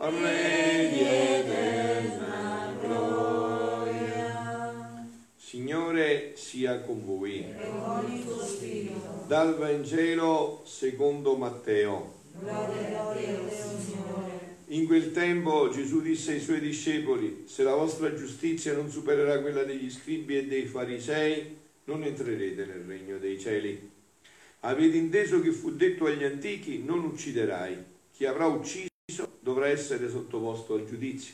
Di 0.00 1.00
eterna 1.02 2.72
gloria. 2.80 3.96
Signore 5.36 6.34
sia 6.36 6.82
con 6.82 7.04
voi. 7.04 7.40
E 7.40 7.68
con 7.84 8.08
il 8.08 8.24
tuo 8.24 8.40
spirito. 8.40 9.24
Dal 9.26 9.56
Vangelo 9.56 10.62
secondo 10.64 11.34
Matteo. 11.34 12.14
Gloria 12.38 13.08
a 13.08 13.12
te, 13.12 13.50
Signore. 13.50 14.56
In 14.66 14.86
quel 14.86 15.10
tempo 15.10 15.68
Gesù 15.68 16.00
disse 16.00 16.30
ai 16.30 16.40
suoi 16.40 16.60
discepoli, 16.60 17.46
se 17.48 17.64
la 17.64 17.74
vostra 17.74 18.14
giustizia 18.14 18.74
non 18.74 18.88
supererà 18.88 19.40
quella 19.40 19.64
degli 19.64 19.90
scribi 19.90 20.38
e 20.38 20.46
dei 20.46 20.66
farisei, 20.66 21.56
non 21.86 22.04
entrerete 22.04 22.64
nel 22.66 22.84
regno 22.86 23.18
dei 23.18 23.36
cieli. 23.40 23.90
Avete 24.60 24.96
inteso 24.96 25.40
che 25.40 25.50
fu 25.50 25.74
detto 25.74 26.06
agli 26.06 26.22
antichi, 26.22 26.84
non 26.84 27.02
ucciderai. 27.02 27.76
Chi 28.12 28.26
avrà 28.26 28.46
ucciso 28.46 28.87
dovrà 29.48 29.68
essere 29.68 30.10
sottoposto 30.10 30.74
al 30.74 30.84
giudizio. 30.84 31.32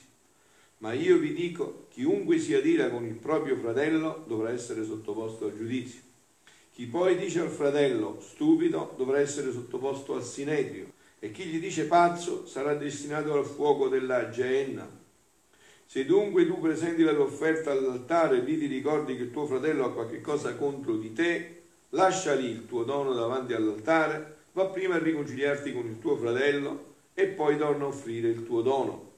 Ma 0.78 0.92
io 0.92 1.18
vi 1.18 1.32
dico, 1.32 1.86
chiunque 1.90 2.38
si 2.38 2.54
adira 2.54 2.88
con 2.88 3.04
il 3.04 3.14
proprio 3.14 3.56
fratello 3.56 4.22
dovrà 4.28 4.50
essere 4.50 4.84
sottoposto 4.84 5.46
al 5.46 5.56
giudizio. 5.56 6.00
Chi 6.72 6.86
poi 6.86 7.16
dice 7.16 7.40
al 7.40 7.50
fratello 7.50 8.20
stupido 8.20 8.94
dovrà 8.96 9.18
essere 9.18 9.50
sottoposto 9.50 10.14
al 10.14 10.22
sinedrio 10.22 10.92
e 11.18 11.32
chi 11.32 11.44
gli 11.46 11.58
dice 11.58 11.86
pazzo 11.86 12.46
sarà 12.46 12.74
destinato 12.74 13.36
al 13.36 13.44
fuoco 13.44 13.88
della 13.88 14.30
Geenna. 14.30 14.88
Se 15.84 16.04
dunque 16.04 16.46
tu 16.46 16.60
presenti 16.60 17.02
la 17.02 17.14
tua 17.14 17.24
offerta 17.24 17.72
all'altare 17.72 18.38
e 18.38 18.40
lì 18.42 18.58
ti 18.58 18.66
ricordi 18.66 19.16
che 19.16 19.32
tuo 19.32 19.46
fratello 19.46 19.86
ha 19.86 19.92
qualche 19.92 20.20
cosa 20.20 20.54
contro 20.54 20.96
di 20.96 21.12
te, 21.12 21.62
lascia 21.90 22.34
lì 22.34 22.46
il 22.46 22.66
tuo 22.66 22.84
dono 22.84 23.12
davanti 23.12 23.54
all'altare, 23.54 24.36
va 24.52 24.66
prima 24.66 24.94
a 24.94 24.98
riconciliarti 24.98 25.72
con 25.72 25.86
il 25.86 25.98
tuo 25.98 26.16
fratello 26.16 26.92
e 27.14 27.26
poi 27.28 27.56
torna 27.56 27.84
a 27.84 27.88
offrire 27.88 28.28
il 28.28 28.44
tuo 28.44 28.60
dono. 28.60 29.12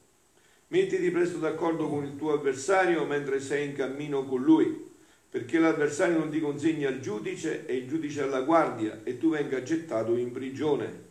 Mettiti 0.68 1.10
presto 1.10 1.38
d'accordo 1.38 1.88
con 1.88 2.04
il 2.04 2.16
tuo 2.16 2.32
avversario 2.32 3.04
mentre 3.04 3.40
sei 3.40 3.68
in 3.68 3.74
cammino 3.74 4.24
con 4.24 4.42
lui, 4.42 4.84
perché 5.28 5.58
l'avversario 5.58 6.18
non 6.18 6.30
ti 6.30 6.40
consegna 6.40 6.88
al 6.88 7.00
giudice 7.00 7.66
e 7.66 7.76
il 7.76 7.88
giudice 7.88 8.22
alla 8.22 8.40
guardia 8.40 9.00
e 9.04 9.18
tu 9.18 9.30
venga 9.30 9.62
gettato 9.62 10.16
in 10.16 10.32
prigione. 10.32 11.04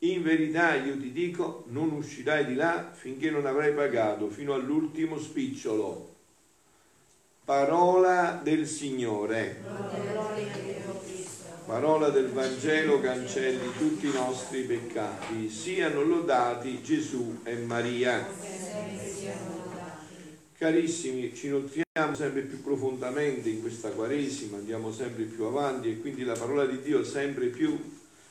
In 0.00 0.22
verità 0.22 0.74
io 0.74 0.98
ti 0.98 1.12
dico, 1.12 1.64
non 1.68 1.90
uscirai 1.92 2.46
di 2.46 2.54
là 2.54 2.90
finché 2.92 3.30
non 3.30 3.46
avrai 3.46 3.72
pagato 3.72 4.28
fino 4.30 4.52
all'ultimo 4.52 5.18
spicciolo. 5.18 6.10
Parola 7.44 8.40
del 8.42 8.66
Signore. 8.66 9.60
Parola 11.64 12.08
del 12.08 12.28
Vangelo 12.28 13.00
cancelli 13.00 13.70
tutti 13.78 14.06
i 14.06 14.12
nostri 14.12 14.62
peccati. 14.62 15.48
Siano 15.48 16.02
lodati 16.02 16.82
Gesù 16.82 17.38
e 17.44 17.54
Maria. 17.56 18.26
Carissimi, 20.58 21.32
ci 21.34 21.48
nutriamo 21.48 22.14
sempre 22.14 22.42
più 22.42 22.62
profondamente 22.62 23.48
in 23.48 23.60
questa 23.60 23.90
Quaresima, 23.90 24.56
andiamo 24.56 24.92
sempre 24.92 25.22
più 25.24 25.44
avanti 25.44 25.90
e 25.90 26.00
quindi 26.00 26.24
la 26.24 26.34
parola 26.34 26.66
di 26.66 26.82
Dio 26.82 27.04
sempre 27.04 27.46
più 27.46 27.78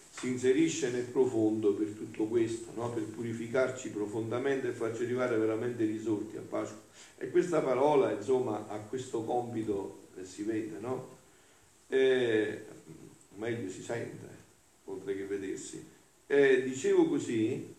si 0.10 0.28
inserisce 0.28 0.92
nel 0.92 1.06
profondo 1.06 1.74
per 1.74 1.88
tutto 1.88 2.26
questo, 2.26 2.72
no? 2.76 2.92
per 2.92 3.04
purificarci 3.04 3.90
profondamente 3.92 4.68
e 4.68 4.72
farci 4.74 5.04
arrivare 5.04 5.38
veramente 5.38 5.86
risorti 5.86 6.36
a 6.36 6.42
Pasqua. 6.42 6.82
E 7.18 7.30
questa 7.30 7.62
parola, 7.62 8.12
insomma, 8.12 8.68
ha 8.68 8.78
questo 8.80 9.24
compito 9.24 10.08
che 10.16 10.26
si 10.26 10.44
vede, 10.44 10.78
no? 10.80 11.20
E, 11.88 12.66
meglio 13.36 13.70
si 13.70 13.82
sente, 13.82 14.28
oltre 14.86 15.16
che 15.16 15.26
vedersi. 15.26 15.86
E, 16.28 16.64
dicevo 16.64 17.08
così, 17.08 17.76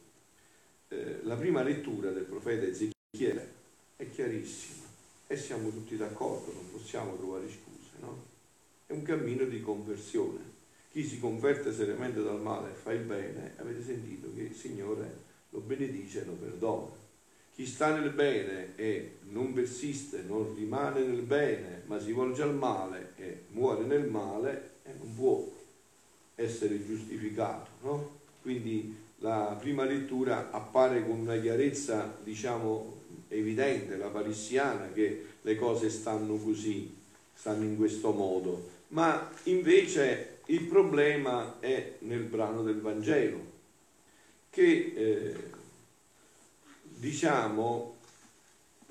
eh, 0.88 1.18
la 1.22 1.36
prima 1.36 1.62
lettura 1.62 2.10
del 2.10 2.24
profeta 2.24 2.66
Ezechiele 2.66 3.52
è 3.96 4.08
chiarissima 4.10 4.84
e 5.26 5.36
siamo 5.36 5.70
tutti 5.70 5.96
d'accordo, 5.96 6.52
non 6.52 6.70
possiamo 6.70 7.16
trovare 7.16 7.46
scuse, 7.48 7.90
no? 8.00 8.24
È 8.86 8.92
un 8.92 9.02
cammino 9.02 9.44
di 9.44 9.60
conversione. 9.62 10.50
Chi 10.90 11.02
si 11.04 11.18
converte 11.18 11.72
seriamente 11.72 12.22
dal 12.22 12.40
male 12.40 12.70
e 12.70 12.74
fa 12.74 12.92
il 12.92 13.04
bene, 13.04 13.54
avete 13.56 13.82
sentito 13.82 14.30
che 14.34 14.42
il 14.42 14.54
Signore 14.54 15.30
lo 15.48 15.60
benedice 15.60 16.20
e 16.20 16.24
lo 16.26 16.32
perdona. 16.32 17.00
Chi 17.54 17.66
sta 17.66 17.98
nel 17.98 18.10
bene 18.10 18.76
e 18.76 19.16
non 19.30 19.54
persiste, 19.54 20.22
non 20.22 20.54
rimane 20.54 21.00
nel 21.00 21.22
bene, 21.22 21.82
ma 21.86 21.98
si 21.98 22.12
volge 22.12 22.42
al 22.42 22.54
male 22.54 23.12
e 23.16 23.44
muore 23.52 23.84
nel 23.84 24.08
male, 24.08 24.71
eh, 24.84 24.92
non 24.98 25.14
può 25.14 25.50
essere 26.34 26.84
giustificato. 26.84 27.70
No? 27.82 28.20
Quindi 28.42 28.96
la 29.18 29.56
prima 29.58 29.84
lettura 29.84 30.50
appare 30.50 31.06
con 31.06 31.20
una 31.20 31.38
chiarezza, 31.38 32.16
diciamo, 32.22 33.00
evidente, 33.28 33.96
la 33.96 34.08
palissiana, 34.08 34.90
che 34.92 35.26
le 35.40 35.56
cose 35.56 35.90
stanno 35.90 36.36
così, 36.36 36.94
stanno 37.32 37.64
in 37.64 37.76
questo 37.76 38.12
modo. 38.12 38.70
Ma 38.88 39.30
invece 39.44 40.40
il 40.46 40.64
problema 40.64 41.60
è 41.60 41.94
nel 42.00 42.22
brano 42.24 42.62
del 42.62 42.80
Vangelo, 42.80 43.40
che 44.50 44.92
eh, 44.94 45.34
diciamo, 46.82 47.91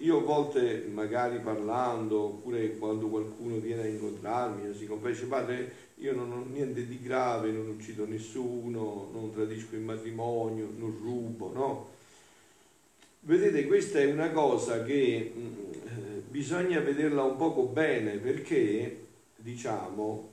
io 0.02 0.18
a 0.18 0.22
volte 0.22 0.88
magari 0.92 1.40
parlando, 1.40 2.22
oppure 2.22 2.78
quando 2.78 3.08
qualcuno 3.08 3.58
viene 3.58 3.84
a 3.84 3.88
incontrarmi, 3.88 4.74
si 4.74 4.88
confessa, 4.88 5.26
padre, 5.28 5.90
io 5.96 6.16
non 6.16 6.32
ho 6.32 6.44
niente 6.52 6.88
di 6.88 7.00
grave, 7.00 7.52
non 7.52 7.68
uccido 7.68 8.08
nessuno, 8.08 9.10
non 9.14 9.32
tradisco 9.32 9.76
il 9.76 9.82
matrimonio, 9.82 10.68
non 10.76 10.98
rubo, 11.00 11.52
no? 11.54 11.90
Vedete, 13.20 13.68
questa 13.68 14.00
è 14.00 14.12
una 14.12 14.32
cosa 14.32 14.84
che 14.84 15.32
mh, 15.36 16.30
bisogna 16.30 16.80
vederla 16.80 17.22
un 17.22 17.38
poco 17.38 17.64
bene 17.66 18.18
perché, 18.18 19.06
diciamo, 19.36 20.30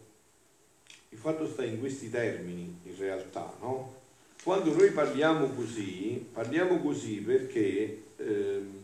il 1.11 1.19
fatto 1.19 1.47
sta 1.47 1.65
in 1.65 1.79
questi 1.79 2.09
termini 2.09 2.79
in 2.85 2.97
realtà, 2.99 3.55
no? 3.61 3.97
Quando 4.43 4.73
noi 4.73 4.91
parliamo 4.93 5.49
così, 5.49 6.27
parliamo 6.33 6.79
così 6.79 7.17
perché, 7.17 8.05
ehm, 8.17 8.27
eh, 8.27 8.78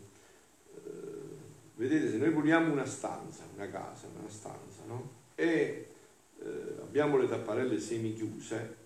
vedete, 1.75 2.09
se 2.09 2.17
noi 2.17 2.31
vogliamo 2.31 2.71
una 2.71 2.85
stanza, 2.85 3.43
una 3.53 3.69
casa, 3.69 4.07
una 4.17 4.29
stanza, 4.29 4.81
no? 4.87 5.09
E 5.35 5.87
eh, 6.39 6.75
abbiamo 6.81 7.17
le 7.17 7.27
tapparelle 7.27 7.79
semichiuse, 7.79 8.83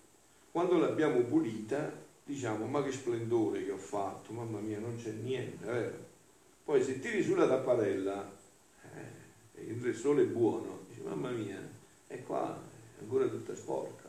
quando 0.50 0.78
l'abbiamo 0.78 1.20
pulita 1.20 2.08
diciamo 2.24 2.66
ma 2.66 2.82
che 2.82 2.92
splendore 2.92 3.64
che 3.64 3.72
ho 3.72 3.76
fatto, 3.76 4.32
mamma 4.32 4.60
mia 4.60 4.78
non 4.78 4.96
c'è 4.96 5.10
niente, 5.10 5.64
vero? 5.64 6.08
Poi 6.64 6.82
se 6.82 7.00
tiri 7.00 7.22
sulla 7.22 7.48
tapparella 7.48 8.30
eh, 8.94 9.62
il 9.62 9.94
sole 9.96 10.22
è 10.22 10.26
buono, 10.26 10.80
dici 10.88 11.00
mamma 11.02 11.30
mia, 11.30 11.58
è 12.06 12.22
qua, 12.22 12.56
è 12.96 13.02
ancora 13.02 13.26
tutta 13.26 13.54
sporca, 13.56 14.08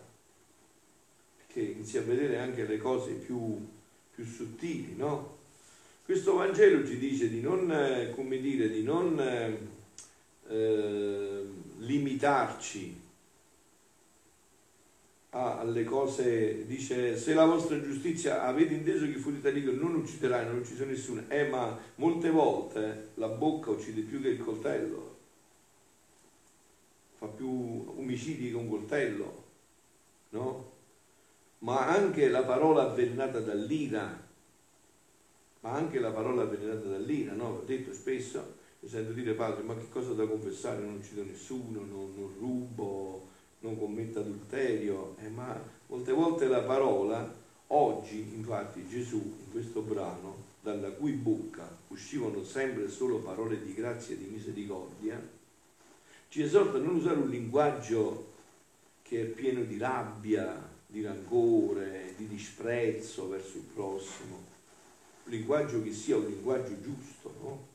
perché 1.38 1.62
inizi 1.62 1.98
a 1.98 2.04
vedere 2.04 2.38
anche 2.38 2.66
le 2.66 2.78
cose 2.78 3.14
più, 3.14 3.68
più 4.14 4.24
sottili, 4.24 4.96
no? 4.96 5.40
Questo 6.12 6.36
Vangelo 6.36 6.86
ci 6.86 6.98
dice 6.98 7.30
di 7.30 7.40
non, 7.40 7.72
eh, 7.72 8.12
come 8.14 8.38
dire, 8.42 8.70
di 8.70 8.84
non 8.84 9.18
eh, 9.18 9.58
eh 10.50 11.46
limitarci 11.78 13.00
alle 15.30 15.86
cose, 15.86 16.66
dice 16.68 17.16
se 17.16 17.34
la 17.34 17.46
vostra 17.46 17.82
giustizia 17.82 18.44
avete 18.44 18.74
inteso 18.74 19.06
che 19.06 19.20
fu 19.20 19.32
d'Italia 19.32 19.72
non 19.72 19.96
ucciderai, 19.96 20.48
non 20.48 20.58
uccise 20.58 20.84
nessuno, 20.84 21.24
eh 21.30 21.48
ma 21.48 21.80
molte 21.96 22.30
volte 22.30 23.12
la 23.14 23.30
bocca 23.30 23.70
uccide 23.70 24.02
più 24.02 24.22
che 24.22 24.28
il 24.28 24.44
coltello, 24.44 25.16
fa 27.20 27.28
più 27.28 27.86
omicidi 27.96 28.50
che 28.50 28.58
un 28.58 28.70
coltello, 28.70 29.44
no? 30.32 30.72
Ma 31.60 31.88
anche 31.88 32.28
la 32.28 32.44
parola 32.44 32.82
avvelenata 32.82 33.40
dall'ira, 33.40 34.28
ma 35.62 35.72
anche 35.74 36.00
la 36.00 36.12
parola 36.12 36.44
avvelenata 36.44 36.88
dall'ira, 36.88 37.34
no? 37.34 37.64
Detto 37.66 37.94
spesso, 37.94 38.56
mi 38.80 38.90
sento 38.90 39.12
dire 39.12 39.34
padre, 39.34 39.64
ma 39.64 39.76
che 39.76 39.90
cosa 39.90 40.14
da 40.14 40.26
confessare? 40.26 40.82
Non 40.82 40.96
uccido 40.96 41.24
nessuno, 41.24 41.82
non, 41.82 42.14
non 42.16 42.34
rubo, 42.40 43.28
non 43.60 43.78
commetta 43.78 44.20
adulterio, 44.20 45.16
eh, 45.20 45.30
ma 45.30 45.60
molte 45.88 46.12
volte 46.12 46.48
la 46.48 46.62
parola, 46.62 47.32
oggi 47.68 48.34
infatti 48.34 48.88
Gesù 48.88 49.18
in 49.18 49.52
questo 49.52 49.82
brano, 49.82 50.50
dalla 50.62 50.90
cui 50.90 51.12
bocca 51.12 51.78
uscivano 51.90 52.44
sempre 52.44 52.90
solo 52.90 53.20
parole 53.20 53.64
di 53.64 53.74
grazia 53.74 54.16
e 54.16 54.18
di 54.18 54.26
misericordia, 54.26 55.22
ci 56.30 56.42
esorta 56.42 56.78
a 56.78 56.82
non 56.82 56.96
usare 56.96 57.20
un 57.20 57.30
linguaggio 57.30 58.30
che 59.02 59.22
è 59.22 59.26
pieno 59.26 59.62
di 59.64 59.78
rabbia, 59.78 60.70
di 60.88 61.02
rancore, 61.02 62.14
di 62.18 62.28
disprezzo 62.28 63.28
verso 63.28 63.58
il 63.58 63.64
prossimo, 63.64 64.51
linguaggio 65.26 65.82
che 65.82 65.94
sia 65.94 66.18
un 66.18 66.26
linguaggio 66.26 66.80
giusto, 66.82 67.34
no? 67.42 67.68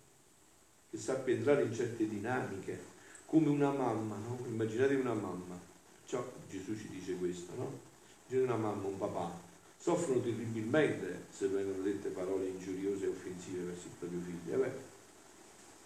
che 0.90 0.98
sappia 0.98 1.34
entrare 1.34 1.62
in 1.62 1.74
certe 1.74 2.08
dinamiche, 2.08 2.94
come 3.26 3.48
una 3.48 3.70
mamma, 3.70 4.16
no? 4.16 4.38
immaginate 4.46 4.94
una 4.94 5.14
mamma 5.14 5.74
Ciò, 6.06 6.24
Gesù 6.48 6.78
ci 6.78 6.88
dice 6.88 7.16
questo, 7.16 7.52
no? 7.56 7.80
C'è 8.28 8.40
una 8.40 8.54
mamma, 8.54 8.86
un 8.86 8.96
papà, 8.96 9.28
soffrono 9.76 10.20
terribilmente 10.20 11.24
se 11.30 11.48
vengono 11.48 11.82
dette 11.82 12.10
parole 12.10 12.46
ingiuriose 12.46 13.06
e 13.06 13.08
offensive 13.08 13.64
verso 13.64 13.88
il 13.88 13.92
proprio 13.98 14.20
figlio? 14.20 14.54
Eh 14.54 14.58
beh, 14.58 14.72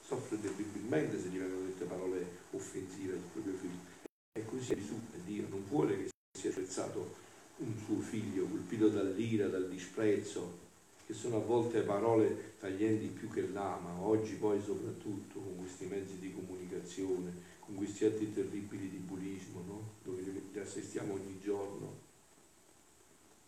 soffre 0.07 0.39
terribilmente 0.39 1.19
se 1.19 1.29
gli 1.29 1.39
vengono 1.39 1.65
dette 1.65 1.87
parole 1.87 2.27
offensive 2.51 3.15
al 3.15 3.23
proprio 3.33 3.55
figlio. 3.55 4.09
E 4.39 4.45
così 4.45 4.75
Gesù, 4.75 5.01
Dio, 5.25 5.47
non 5.49 5.65
vuole 5.67 5.97
che 5.97 6.11
sia 6.39 6.51
apprezzato 6.51 7.15
un 7.57 7.73
suo 7.83 8.01
figlio 8.01 8.45
colpito 8.45 8.89
dall'ira, 8.89 9.49
dal 9.49 9.71
disprezzo, 9.71 10.69
che 11.11 11.17
sono 11.17 11.39
a 11.39 11.41
volte 11.41 11.81
parole 11.81 12.55
taglienti 12.61 13.07
più 13.07 13.29
che 13.29 13.49
l'ama, 13.49 14.01
oggi 14.01 14.35
poi 14.35 14.63
soprattutto 14.63 15.41
con 15.41 15.57
questi 15.59 15.87
mezzi 15.87 16.21
di 16.21 16.33
comunicazione, 16.33 17.33
con 17.59 17.75
questi 17.75 18.05
atti 18.05 18.33
terribili 18.33 18.89
di 18.89 18.99
bullismo, 18.99 19.61
no? 19.67 19.93
dove 20.05 20.23
li 20.23 20.59
assistiamo 20.61 21.15
ogni 21.15 21.41
giorno, 21.43 21.99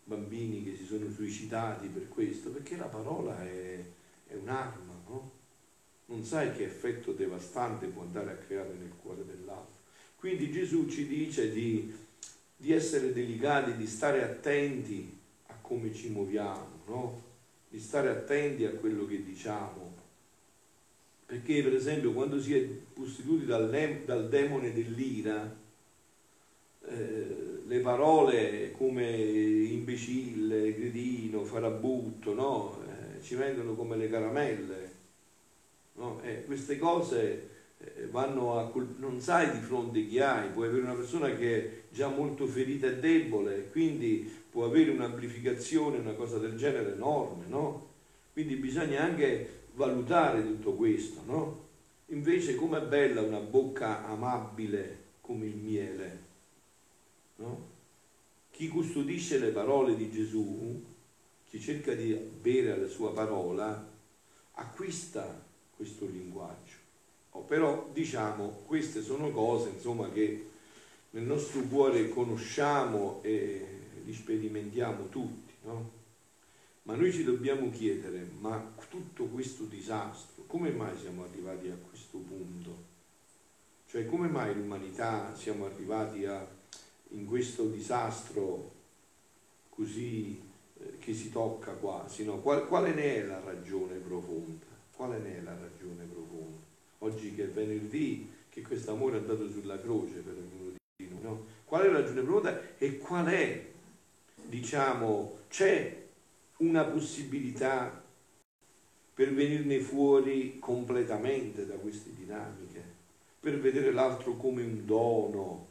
bambini 0.03 0.65
che 0.65 0.75
si 0.75 0.85
sono 0.85 1.09
suicidati 1.09 1.87
per 1.87 2.09
questo, 2.09 2.51
perché 2.51 2.77
la 2.77 2.87
parola 2.87 3.41
è, 3.45 3.85
è 4.27 4.35
un'arma, 4.35 5.01
no? 5.07 5.31
non 6.07 6.25
sai 6.25 6.53
che 6.57 6.65
effetto 6.65 7.13
devastante 7.13 7.87
può 7.87 8.03
andare 8.03 8.33
a 8.33 8.37
creare 8.45 8.75
nel 8.77 8.93
cuore 9.01 9.25
dell'altro. 9.25 9.83
Quindi 10.17 10.51
Gesù 10.51 10.89
ci 10.89 11.07
dice 11.07 11.53
di, 11.53 11.95
di 12.57 12.73
essere 12.73 13.13
delicati, 13.13 13.77
di 13.77 13.87
stare 13.87 14.25
attenti 14.25 15.17
a 15.47 15.55
come 15.61 15.95
ci 15.95 16.09
muoviamo, 16.09 16.81
no? 16.87 17.31
Di 17.73 17.81
stare 17.81 18.11
attenti 18.11 18.67
a 18.67 18.71
quello 18.71 19.07
che 19.07 19.25
diciamo. 19.25 19.95
Perché 21.25 21.63
per 21.63 21.73
esempio 21.73 22.13
quando 22.13 22.39
si 22.39 22.55
è 22.55 22.61
posseduti 22.61 23.47
dal, 23.47 23.71
dal 24.05 24.29
demone 24.29 24.75
dell'ira, 24.75 25.57
eh, 26.85 27.63
le 27.65 27.79
parole 27.81 28.73
come 28.73 29.09
imbecille, 29.11 30.75
cretino, 30.75 31.45
farabutto, 31.45 32.35
no? 32.35 32.79
eh, 32.85 33.23
ci 33.23 33.37
vengono 33.37 33.75
come 33.75 33.97
le 33.97 34.11
caramelle. 34.11 34.93
No? 35.95 36.21
Eh, 36.23 36.45
queste 36.45 36.77
cose 36.77 37.49
vanno 38.11 38.59
a 38.59 38.69
colp- 38.69 38.99
non 38.99 39.21
sai 39.21 39.51
di 39.51 39.59
fronte 39.59 40.07
chi 40.07 40.21
hai, 40.21 40.51
puoi 40.51 40.69
avere 40.69 40.83
una 40.83 40.95
persona 40.95 41.35
che 41.35 41.57
è 41.57 41.83
già 41.89 42.09
molto 42.09 42.47
ferita 42.47 42.87
e 42.87 42.99
debole, 42.99 43.69
quindi 43.71 44.31
può 44.51 44.65
avere 44.65 44.91
un'amplificazione, 44.91 45.99
una 45.99 46.13
cosa 46.13 46.39
del 46.39 46.57
genere 46.57 46.93
enorme, 46.93 47.47
no? 47.47 47.91
Quindi 48.33 48.57
bisogna 48.57 49.03
anche 49.03 49.61
valutare 49.75 50.43
tutto 50.43 50.75
questo, 50.75 51.23
no? 51.25 51.61
Invece 52.07 52.55
com'è 52.55 52.83
bella 52.83 53.23
una 53.23 53.41
bocca 53.41 54.05
amabile 54.05 55.01
come 55.21 55.47
il 55.47 55.57
miele, 55.57 56.21
no? 57.37 57.71
Chi 58.51 58.69
custodisce 58.69 59.39
le 59.39 59.49
parole 59.49 59.97
di 59.97 60.11
Gesù, 60.11 60.83
chi 61.49 61.59
cerca 61.59 61.95
di 61.95 62.13
bere 62.13 62.77
la 62.77 62.87
sua 62.87 63.13
parola, 63.13 63.91
acquista 64.53 65.43
questo 65.75 66.07
linguaggio. 66.07 66.72
Oh, 67.33 67.41
però 67.41 67.89
diciamo, 67.93 68.63
queste 68.67 69.03
sono 69.03 69.31
cose 69.31 69.71
insomma, 69.71 70.11
che 70.11 70.51
nel 71.11 71.25
nostro 71.25 71.63
cuore 71.63 72.09
conosciamo 72.09 73.21
e 73.23 73.67
li 74.05 74.13
sperimentiamo 74.13 75.09
tutti, 75.09 75.53
no? 75.65 76.01
Ma 76.85 76.97
noi 76.97 77.13
ci 77.13 77.23
dobbiamo 77.23 77.71
chiedere, 77.71 78.29
ma 78.41 78.75
tutto 78.89 79.27
questo 79.27 79.65
disastro, 79.65 80.43
come 80.47 80.71
mai 80.71 80.99
siamo 80.99 81.23
arrivati 81.23 81.69
a 81.69 81.77
questo 81.77 82.19
punto? 82.19 82.91
Cioè 83.87 84.07
come 84.07 84.27
mai 84.29 84.55
l'umanità 84.55 85.35
siamo 85.37 85.67
arrivati 85.67 86.25
a, 86.25 86.45
in 87.11 87.27
questo 87.27 87.69
disastro 87.69 88.73
così 89.69 90.41
eh, 90.79 90.99
che 90.99 91.15
si 91.15 91.31
tocca 91.31 91.73
quasi? 91.73 92.25
No? 92.25 92.41
Qual, 92.41 92.67
quale 92.67 92.93
ne 92.95 93.17
è 93.17 93.23
la 93.25 93.41
ragione 93.41 93.97
profonda? 93.99 94.65
Quale 94.97 95.19
ne 95.19 95.39
è 95.39 95.41
la 95.43 95.57
ragione 95.57 96.05
profonda? 96.05 96.22
Oggi 97.03 97.35
che 97.35 97.45
è 97.45 97.49
venerdì, 97.49 98.31
che 98.49 98.63
questo 98.63 98.93
amore 98.93 99.17
è 99.17 99.21
andato 99.21 99.51
sulla 99.51 99.81
croce 99.81 100.21
per 100.21 100.35
ognuno 100.35 100.77
di 100.97 101.09
noi, 101.09 101.21
no? 101.21 101.47
Qual 101.65 101.83
è 101.83 101.91
la 101.91 101.99
ragione 101.99 102.23
profonda 102.23 102.77
e 102.79 102.99
qual 102.99 103.27
è 103.27 103.71
diciamo, 104.47 105.39
c'è 105.49 106.01
una 106.59 106.85
possibilità 106.85 108.01
per 109.15 109.35
venirne 109.35 109.81
fuori 109.81 110.59
completamente 110.61 111.67
da 111.67 111.75
queste 111.75 112.15
dinamiche, 112.15 112.85
per 113.41 113.59
vedere 113.59 113.91
l'altro 113.91 114.37
come 114.37 114.63
un 114.63 114.87
dono, 114.87 115.67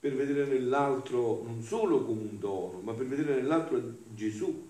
per 0.00 0.16
vedere 0.16 0.46
nell'altro 0.46 1.42
non 1.44 1.62
solo 1.62 2.04
come 2.04 2.22
un 2.22 2.40
dono, 2.40 2.80
ma 2.80 2.92
per 2.92 3.06
vedere 3.06 3.36
nell'altro 3.36 3.80
Gesù? 4.08 4.68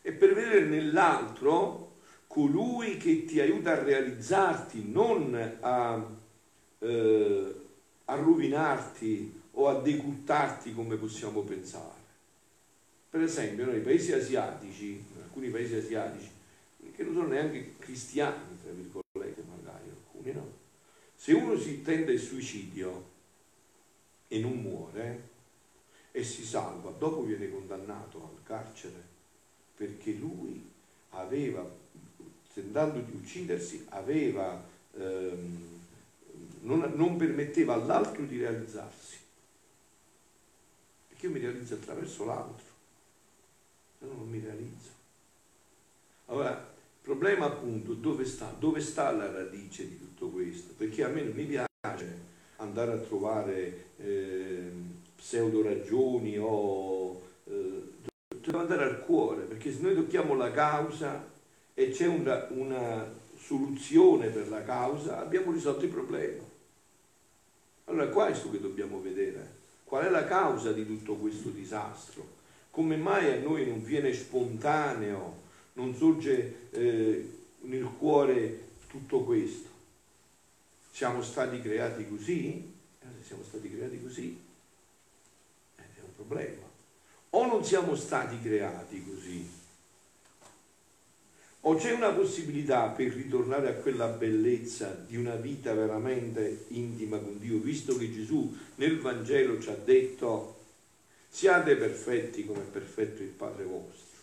E 0.00 0.12
per 0.12 0.32
vedere 0.32 0.64
nell'altro 0.64 1.89
colui 2.30 2.96
che 2.96 3.24
ti 3.24 3.40
aiuta 3.40 3.72
a 3.72 3.82
realizzarti, 3.82 4.88
non 4.88 5.34
a, 5.58 6.08
eh, 6.78 7.54
a 8.04 8.14
rovinarti 8.14 9.40
o 9.54 9.66
a 9.66 9.80
decurtarti 9.80 10.72
come 10.72 10.94
possiamo 10.94 11.40
pensare. 11.40 11.98
Per 13.10 13.20
esempio, 13.20 13.66
nei 13.66 13.80
paesi 13.80 14.12
asiatici, 14.12 14.90
in 14.90 15.22
alcuni 15.22 15.48
paesi 15.48 15.74
asiatici, 15.74 16.30
che 16.94 17.02
non 17.02 17.14
sono 17.14 17.26
neanche 17.26 17.74
cristiani, 17.80 18.60
tra 18.62 18.70
virgolette, 18.70 19.42
magari 19.48 19.88
alcuni, 19.88 20.32
no? 20.32 20.52
Se 21.16 21.32
uno 21.32 21.58
si 21.58 21.82
tende 21.82 22.12
il 22.12 22.20
suicidio 22.20 23.08
e 24.28 24.38
non 24.38 24.52
muore 24.52 25.28
e 26.12 26.22
si 26.22 26.44
salva, 26.44 26.90
dopo 26.90 27.22
viene 27.22 27.50
condannato 27.50 28.22
al 28.22 28.44
carcere 28.44 29.02
perché 29.74 30.12
lui 30.12 30.70
aveva, 31.10 31.68
tentando 32.60 33.00
di 33.00 33.12
uccidersi, 33.12 33.86
aveva, 33.90 34.62
ehm, 34.96 35.78
non, 36.62 36.92
non 36.94 37.16
permetteva 37.16 37.74
all'altro 37.74 38.24
di 38.24 38.38
realizzarsi 38.38 39.18
che 41.20 41.26
io 41.26 41.32
mi 41.32 41.38
realizzo 41.38 41.74
attraverso 41.74 42.24
l'altro, 42.24 42.64
se 43.98 44.06
no 44.06 44.14
non 44.14 44.28
mi 44.28 44.40
realizzo. 44.40 44.88
Allora, 46.26 46.52
il 46.52 47.02
problema 47.02 47.44
appunto 47.44 47.92
dove 47.92 48.24
sta? 48.24 48.54
Dove 48.58 48.80
sta 48.80 49.10
la 49.10 49.30
radice 49.30 49.86
di 49.86 49.98
tutto 49.98 50.30
questo? 50.30 50.72
Perché 50.78 51.04
a 51.04 51.08
me 51.08 51.22
non 51.22 51.34
mi 51.34 51.44
piace 51.44 52.28
andare 52.56 52.92
a 52.92 52.96
trovare 52.96 53.84
eh, 53.98 54.70
pseudo 55.14 55.62
ragioni 55.62 56.38
o 56.38 57.20
eh, 57.44 57.82
devo 58.40 58.58
andare 58.58 58.84
al 58.84 59.04
cuore, 59.04 59.42
perché 59.42 59.70
se 59.74 59.80
noi 59.82 59.94
tocchiamo 59.94 60.34
la 60.34 60.50
causa 60.50 61.22
e 61.80 61.92
c'è 61.92 62.04
una, 62.04 62.46
una 62.50 63.10
soluzione 63.38 64.28
per 64.28 64.50
la 64.50 64.62
causa, 64.62 65.18
abbiamo 65.18 65.50
risolto 65.50 65.86
il 65.86 65.90
problema. 65.90 66.42
Allora, 67.84 68.08
questo 68.08 68.50
che 68.50 68.60
dobbiamo 68.60 69.00
vedere. 69.00 69.58
Qual 69.84 70.04
è 70.04 70.10
la 70.10 70.26
causa 70.26 70.72
di 70.72 70.84
tutto 70.84 71.14
questo 71.14 71.48
disastro? 71.48 72.38
Come 72.70 72.96
mai 72.96 73.32
a 73.32 73.40
noi 73.40 73.66
non 73.66 73.82
viene 73.82 74.12
spontaneo, 74.12 75.40
non 75.72 75.94
sorge 75.94 76.68
eh, 76.70 77.38
nel 77.62 77.88
cuore 77.98 78.68
tutto 78.86 79.24
questo? 79.24 79.70
Siamo 80.92 81.22
stati 81.22 81.62
creati 81.62 82.06
così? 82.06 82.74
Eh, 83.00 83.24
siamo 83.24 83.42
stati 83.42 83.74
creati 83.74 84.02
così, 84.02 84.38
eh, 85.76 85.82
è 85.82 86.00
un 86.04 86.14
problema. 86.14 86.68
O 87.30 87.46
non 87.46 87.64
siamo 87.64 87.94
stati 87.94 88.38
creati 88.38 89.02
così? 89.02 89.59
O 91.62 91.74
c'è 91.74 91.92
una 91.92 92.10
possibilità 92.12 92.86
per 92.88 93.12
ritornare 93.12 93.68
a 93.68 93.74
quella 93.74 94.06
bellezza 94.06 94.94
di 95.06 95.16
una 95.16 95.34
vita 95.34 95.74
veramente 95.74 96.64
intima 96.68 97.18
con 97.18 97.38
Dio, 97.38 97.58
visto 97.58 97.96
che 97.98 98.10
Gesù 98.10 98.56
nel 98.76 98.98
Vangelo 98.98 99.60
ci 99.60 99.68
ha 99.68 99.74
detto 99.74 100.56
siate 101.28 101.76
perfetti 101.76 102.46
come 102.46 102.60
è 102.60 102.66
perfetto 102.66 103.22
il 103.22 103.28
Padre 103.28 103.64
vostro. 103.64 104.18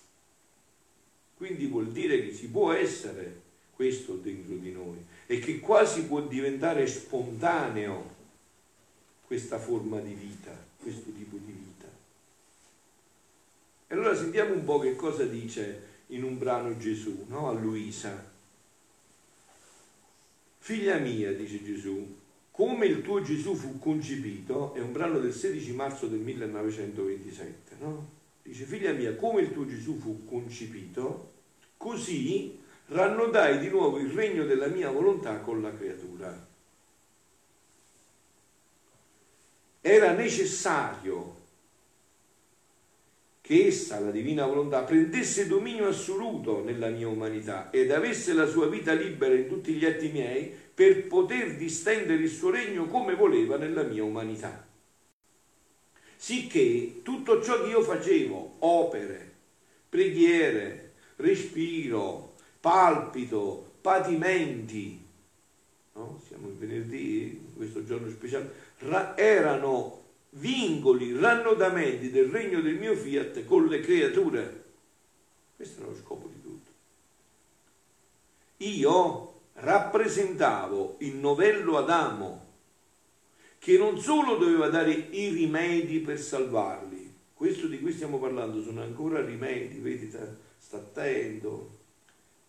Quindi 1.38 1.67
vuol 1.67 1.91
dire 1.91 2.24
che 2.24 2.34
si 2.34 2.50
può 2.50 2.72
essere 2.72 3.41
questo 3.75 4.15
dentro 4.15 4.56
di 4.56 4.72
noi 4.72 4.98
e 5.27 5.38
che 5.38 5.60
quasi 5.60 6.06
può 6.06 6.22
diventare 6.22 6.88
spontaneo 6.88 8.15
questa 9.27 9.60
forma 9.60 10.00
di 10.00 10.13
vita, 10.13 10.51
questo 10.82 11.12
tipo 11.12 11.38
di 11.38 11.51
vita. 11.51 11.88
E 13.88 13.94
allora 13.94 14.15
sentiamo 14.15 14.56
un 14.56 14.63
po' 14.63 14.79
che 14.79 14.96
cosa 14.96 15.24
dice 15.25 15.87
in 16.08 16.24
un 16.24 16.38
brano 16.38 16.78
Gesù, 16.78 17.26
no? 17.28 17.50
a 17.50 17.54
Luisa. 17.54 18.36
Figlia 20.60 20.98
mia, 20.98 21.34
dice 21.34 21.64
Gesù, 21.64 22.16
come 22.52 22.86
il 22.88 23.02
tuo 23.02 23.22
Gesù 23.22 23.56
fu 23.56 23.78
concepito, 23.80 24.74
è 24.74 24.80
un 24.80 24.92
brano 24.92 25.20
del 25.20 25.34
16 25.34 25.74
marzo 25.74 26.08
del 26.08 26.20
1927, 26.20 27.76
no? 27.80 28.16
Dice, 28.42 28.66
figlia 28.66 28.92
mia, 28.94 29.16
come 29.16 29.42
il 29.42 29.54
tuo 29.54 29.66
Gesù 29.66 29.98
fu 29.98 30.26
concepito, 30.26 31.34
così 31.78 32.60
rannodai 32.88 33.60
di 33.60 33.70
nuovo 33.70 34.00
il 34.00 34.10
regno 34.10 34.46
della 34.46 34.68
mia 34.68 34.90
volontà 34.90 35.40
con 35.40 35.62
la 35.62 35.74
creatura. 35.76 36.48
Era 39.82 40.14
necessario 40.14 41.37
che 43.48 43.68
essa, 43.68 44.01
la 44.01 44.12
divina 44.12 44.46
volontà, 44.46 44.84
prendesse 44.84 45.48
dominio 45.48 45.88
assoluto 45.88 46.62
nella 46.62 46.89
mia 46.89 47.08
umanità 47.08 47.70
ed 47.70 47.92
avesse 47.92 48.34
la 48.34 48.46
sua 48.46 48.68
vita 48.68 48.92
libera 48.92 49.36
in 49.36 49.48
tutti 49.48 49.72
gli 49.72 49.86
atti 49.86 50.10
miei 50.10 50.54
per 50.74 51.08
poter 51.08 51.56
distendere 51.56 52.24
il 52.24 52.30
suo 52.30 52.50
regno 52.50 52.88
come 52.88 53.16
voleva 53.16 53.56
nella 53.56 53.84
mia 53.84 54.04
umanità. 54.04 54.68
Sicché 56.18 57.00
tutto 57.04 57.42
ciò 57.42 57.63
che 57.63 57.70
io 57.70 57.82
facevo, 57.84 58.56
opere, 58.60 59.32
preghiere, 59.88 60.92
respiro, 61.16 62.34
palpito, 62.60 63.75
patimenti, 63.80 65.06
no? 65.94 66.22
siamo 66.27 66.50
in 66.50 66.60
venerdì, 66.60 67.54
questo 67.56 67.86
giorno 67.86 68.10
speciale, 68.10 68.51
erano 69.16 69.97
vincoli, 70.31 71.17
rannodamenti 71.17 72.12
del 72.12 72.29
regno 72.29 72.62
del 72.62 72.75
mio 72.75 72.96
fiat 72.96 73.46
con 73.46 73.67
le 73.67 73.79
creature. 73.79 74.65
Questo 75.55 75.81
era 75.81 75.89
lo 75.89 75.96
scopo 75.96 76.27
di 76.27 76.41
tutto. 76.41 76.72
Io 78.57 79.39
rappresentavo 79.53 80.98
il 81.00 81.15
novello 81.15 81.77
Adamo, 81.77 82.46
che 83.57 83.77
non 83.77 84.00
solo 84.00 84.38
doveva 84.38 84.69
dare 84.69 84.91
i 84.91 85.29
rimedi 85.29 86.00
per 86.00 86.19
salvarli, 86.19 87.13
questo 87.34 87.67
di 87.67 87.79
cui 87.79 87.91
stiamo 87.91 88.19
parlando 88.19 88.62
sono 88.62 88.81
ancora 88.81 89.24
rimedi, 89.24 89.79
vedi, 89.79 90.10
sta 90.10 90.77
attento, 90.77 91.77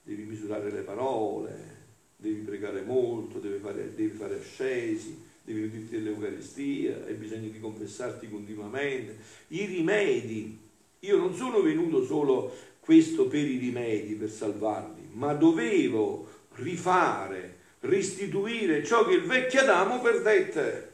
devi 0.03 0.23
misurare 0.25 0.71
le 0.71 0.81
parole, 0.81 1.77
devi 2.17 2.41
pregare 2.41 2.83
molto, 2.83 3.39
devi 3.39 3.59
fare, 3.59 3.95
devi 3.95 4.17
fare 4.17 4.39
ascesi, 4.39 5.27
devi 5.49 5.63
nutrirti 5.63 5.97
dell'Eucaristia, 5.97 7.05
hai 7.07 7.15
bisogno 7.15 7.49
di 7.49 7.59
confessarti 7.59 8.29
continuamente. 8.29 9.17
I 9.49 9.65
rimedi, 9.65 10.59
io 11.01 11.17
non 11.17 11.35
sono 11.35 11.63
venuto 11.63 12.05
solo 12.05 12.55
questo 12.81 13.29
per 13.29 13.47
i 13.47 13.57
rimedi, 13.57 14.15
per 14.15 14.31
salvarli, 14.31 15.09
ma 15.13 15.33
dovevo 15.33 16.29
rifare, 16.57 17.57
restituire 17.81 18.85
ciò 18.85 19.07
che 19.07 19.15
il 19.15 19.23
vecchio 19.23 19.61
Adamo 19.61 20.01
perdette. 20.01 20.93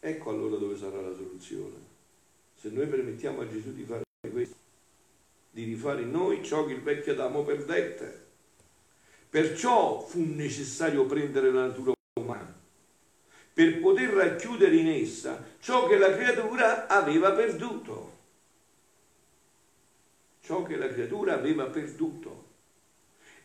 Ecco 0.00 0.30
allora 0.30 0.56
dove 0.56 0.76
sarà 0.76 1.00
la 1.00 1.14
soluzione. 1.14 1.84
Se 2.60 2.68
noi 2.68 2.86
permettiamo 2.86 3.40
a 3.40 3.48
Gesù 3.48 3.72
di 3.72 3.84
fare 3.84 4.04
questo, 4.30 4.56
di 5.50 5.64
rifare 5.64 6.02
in 6.02 6.10
noi 6.10 6.44
ciò 6.44 6.66
che 6.66 6.74
il 6.74 6.82
vecchio 6.82 7.12
Adamo 7.12 7.44
perdette. 7.44 8.24
Perciò 9.30 10.06
fu 10.06 10.22
necessario 10.22 11.06
prendere 11.06 11.50
la 11.50 11.66
natura 11.66 11.92
umana 12.20 12.64
per 13.56 13.80
poter 13.80 14.10
racchiudere 14.10 14.76
in 14.76 14.86
essa 14.86 15.42
ciò 15.60 15.86
che 15.86 15.96
la 15.96 16.14
creatura 16.14 16.88
aveva 16.88 17.32
perduto. 17.32 18.12
Ciò 20.42 20.62
che 20.62 20.76
la 20.76 20.88
creatura 20.88 21.32
aveva 21.32 21.64
perduto. 21.64 22.48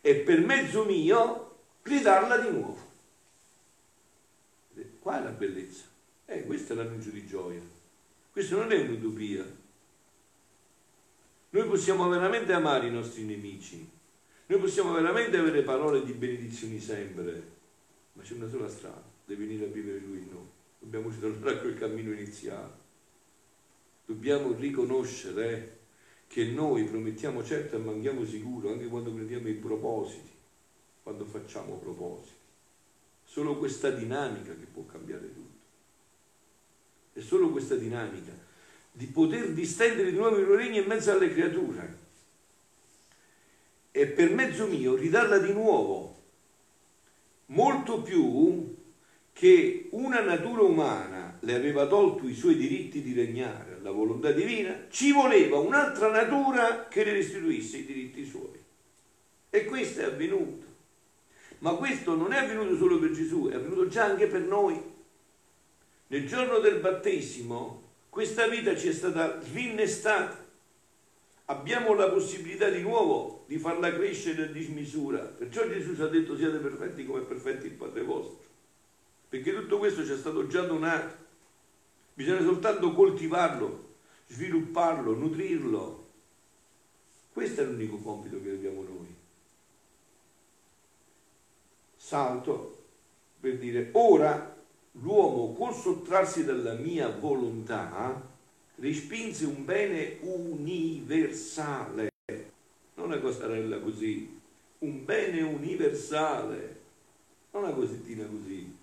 E 0.01 0.15
per 0.15 0.41
mezzo 0.41 0.83
mio 0.83 1.59
ridarla 1.83 2.39
di 2.39 2.49
nuovo. 2.49 2.89
Qua 4.99 5.21
è 5.21 5.23
la 5.23 5.29
bellezza. 5.29 5.85
Eh, 6.25 6.43
questo 6.43 6.73
è 6.73 6.75
l'annuncio 6.75 7.11
di 7.11 7.25
gioia. 7.25 7.61
Questo 8.33 8.57
non 8.57 8.69
è 8.73 8.81
un'utopia. 8.81 9.45
Noi 11.51 11.67
possiamo 11.69 12.09
veramente 12.09 12.51
amare 12.51 12.87
i 12.87 12.91
nostri 12.91 13.23
nemici. 13.23 13.89
Noi 14.47 14.59
possiamo 14.59 14.91
veramente 14.91 15.37
avere 15.37 15.61
parole 15.61 16.03
di 16.03 16.11
benedizioni 16.11 16.81
sempre. 16.81 17.43
Ma 18.11 18.23
c'è 18.23 18.33
una 18.33 18.49
sola 18.49 18.67
strada 18.67 19.10
deve 19.25 19.45
venire 19.45 19.65
a 19.65 19.69
vivere 19.69 19.99
lui 19.99 20.19
in 20.19 20.29
noi. 20.31 20.47
Dobbiamo 20.79 21.09
ritornare 21.09 21.57
a 21.57 21.59
quel 21.59 21.77
cammino 21.77 22.11
iniziale. 22.11 22.79
Dobbiamo 24.05 24.51
riconoscere 24.53 25.79
che 26.27 26.45
noi 26.45 26.85
promettiamo 26.85 27.43
certo 27.43 27.75
e 27.75 27.79
manchiamo 27.79 28.25
sicuro 28.25 28.71
anche 28.71 28.87
quando 28.87 29.11
prendiamo 29.11 29.47
i 29.49 29.53
propositi, 29.53 30.31
quando 31.03 31.25
facciamo 31.25 31.75
propositi. 31.75 32.39
Solo 33.23 33.57
questa 33.57 33.89
dinamica 33.89 34.53
che 34.55 34.65
può 34.65 34.85
cambiare 34.85 35.33
tutto. 35.33 35.59
È 37.13 37.19
solo 37.19 37.49
questa 37.49 37.75
dinamica 37.75 38.31
di 38.91 39.05
poter 39.07 39.51
distendere 39.53 40.11
di 40.11 40.17
nuovo 40.17 40.37
il 40.37 40.45
regno 40.45 40.81
in 40.81 40.87
mezzo 40.87 41.11
alle 41.11 41.31
creature 41.31 41.97
e 43.91 44.07
per 44.07 44.33
mezzo 44.33 44.67
mio 44.67 44.95
ridarla 44.95 45.37
di 45.37 45.53
nuovo 45.53 46.15
molto 47.47 48.01
più 48.01 48.70
che 49.41 49.87
una 49.93 50.21
natura 50.21 50.61
umana 50.61 51.35
le 51.39 51.55
aveva 51.55 51.87
tolto 51.87 52.27
i 52.27 52.35
suoi 52.35 52.55
diritti 52.55 53.01
di 53.01 53.11
regnare 53.11 53.77
alla 53.79 53.89
volontà 53.89 54.29
divina, 54.29 54.85
ci 54.91 55.11
voleva 55.11 55.57
un'altra 55.57 56.11
natura 56.11 56.87
che 56.87 57.03
le 57.03 57.13
restituisse 57.13 57.77
i 57.77 57.85
diritti 57.87 58.23
suoi. 58.23 58.59
E 59.49 59.65
questo 59.65 60.01
è 60.01 60.03
avvenuto. 60.03 60.67
Ma 61.57 61.71
questo 61.71 62.13
non 62.15 62.33
è 62.33 62.37
avvenuto 62.37 62.77
solo 62.77 62.99
per 62.99 63.13
Gesù, 63.13 63.49
è 63.51 63.55
avvenuto 63.55 63.87
già 63.87 64.03
anche 64.03 64.27
per 64.27 64.41
noi. 64.41 64.79
Nel 66.05 66.27
giorno 66.27 66.59
del 66.59 66.79
battesimo 66.79 67.81
questa 68.09 68.47
vita 68.47 68.75
ci 68.75 68.89
è 68.89 68.93
stata 68.93 69.41
rinnestata. 69.53 70.37
Abbiamo 71.45 71.95
la 71.95 72.11
possibilità 72.11 72.69
di 72.69 72.83
nuovo 72.83 73.45
di 73.47 73.57
farla 73.57 73.91
crescere 73.91 74.43
a 74.43 74.51
dismisura. 74.51 75.17
Perciò 75.17 75.67
Gesù 75.67 75.95
ci 75.95 76.01
ha 76.03 76.07
detto 76.07 76.37
siate 76.37 76.59
perfetti 76.59 77.07
come 77.07 77.21
è 77.21 77.25
perfetto 77.25 77.65
il 77.65 77.71
Padre 77.71 78.03
vostro 78.03 78.40
perché 79.31 79.53
tutto 79.53 79.77
questo 79.77 80.05
ci 80.05 80.11
è 80.11 80.17
stato 80.17 80.45
già 80.45 80.63
donato. 80.63 81.15
Bisogna 82.13 82.41
soltanto 82.41 82.91
coltivarlo, 82.91 83.93
svilupparlo, 84.27 85.13
nutrirlo. 85.13 86.07
Questo 87.31 87.61
è 87.61 87.63
l'unico 87.63 87.95
compito 87.99 88.41
che 88.41 88.49
abbiamo 88.49 88.83
noi. 88.83 89.15
Salto 91.95 92.79
per 93.39 93.57
dire, 93.57 93.91
ora 93.93 94.53
l'uomo 94.99 95.53
col 95.53 95.75
sottrarsi 95.75 96.43
dalla 96.43 96.73
mia 96.73 97.07
volontà 97.07 98.21
respinse 98.75 99.45
un 99.45 99.63
bene 99.63 100.17
universale, 100.23 102.09
non 102.95 103.05
una 103.05 103.19
cosarella 103.19 103.79
così, 103.79 104.41
un 104.79 105.05
bene 105.05 105.41
universale, 105.41 106.81
non 107.51 107.63
una 107.63 107.71
cosettina 107.71 108.25
così 108.25 108.79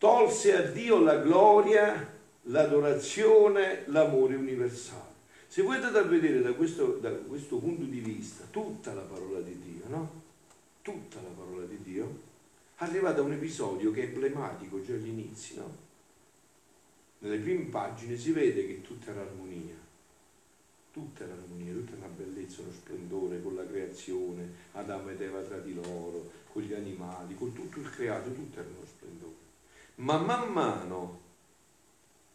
tolse 0.00 0.56
a 0.56 0.62
Dio 0.62 0.98
la 0.98 1.18
gloria, 1.18 2.10
l'adorazione, 2.44 3.82
l'amore 3.88 4.34
universale. 4.34 5.12
Se 5.46 5.60
voi 5.60 5.76
andate 5.76 5.98
a 5.98 6.02
vedere 6.04 6.40
da 6.40 6.54
questo, 6.54 6.96
da 7.02 7.10
questo 7.10 7.58
punto 7.58 7.84
di 7.84 7.98
vista 7.98 8.46
tutta 8.50 8.94
la 8.94 9.02
parola 9.02 9.40
di 9.40 9.60
Dio, 9.60 9.84
no? 9.88 10.22
Tutta 10.80 11.20
la 11.20 11.28
parola 11.28 11.66
di 11.66 11.82
Dio, 11.82 12.18
arriva 12.76 13.12
da 13.12 13.20
un 13.20 13.32
episodio 13.32 13.90
che 13.90 14.04
è 14.04 14.06
emblematico 14.06 14.82
già 14.82 14.94
agli 14.94 15.08
inizi, 15.08 15.56
no? 15.56 15.76
Nelle 17.18 17.36
prime 17.36 17.64
pagine 17.64 18.16
si 18.16 18.32
vede 18.32 18.66
che 18.66 18.80
tutta 18.80 19.10
era 19.10 19.20
armonia, 19.20 19.76
tutta 20.94 21.24
era 21.24 21.34
armonia, 21.34 21.74
tutta 21.74 21.96
una 21.96 22.06
bellezza, 22.06 22.62
uno 22.62 22.72
splendore 22.72 23.42
con 23.42 23.54
la 23.54 23.66
creazione, 23.66 24.48
Adamo 24.72 25.10
ed 25.10 25.20
Eva 25.20 25.42
tra 25.42 25.58
di 25.58 25.74
loro, 25.74 26.30
con 26.50 26.62
gli 26.62 26.72
animali, 26.72 27.34
con 27.34 27.52
tutto 27.52 27.80
il 27.80 27.90
creato, 27.90 28.32
tutto 28.32 28.60
era 28.60 28.68
uno 28.68 28.86
splendore. 28.86 29.39
Ma 30.00 30.18
man 30.18 30.50
mano 30.52 31.18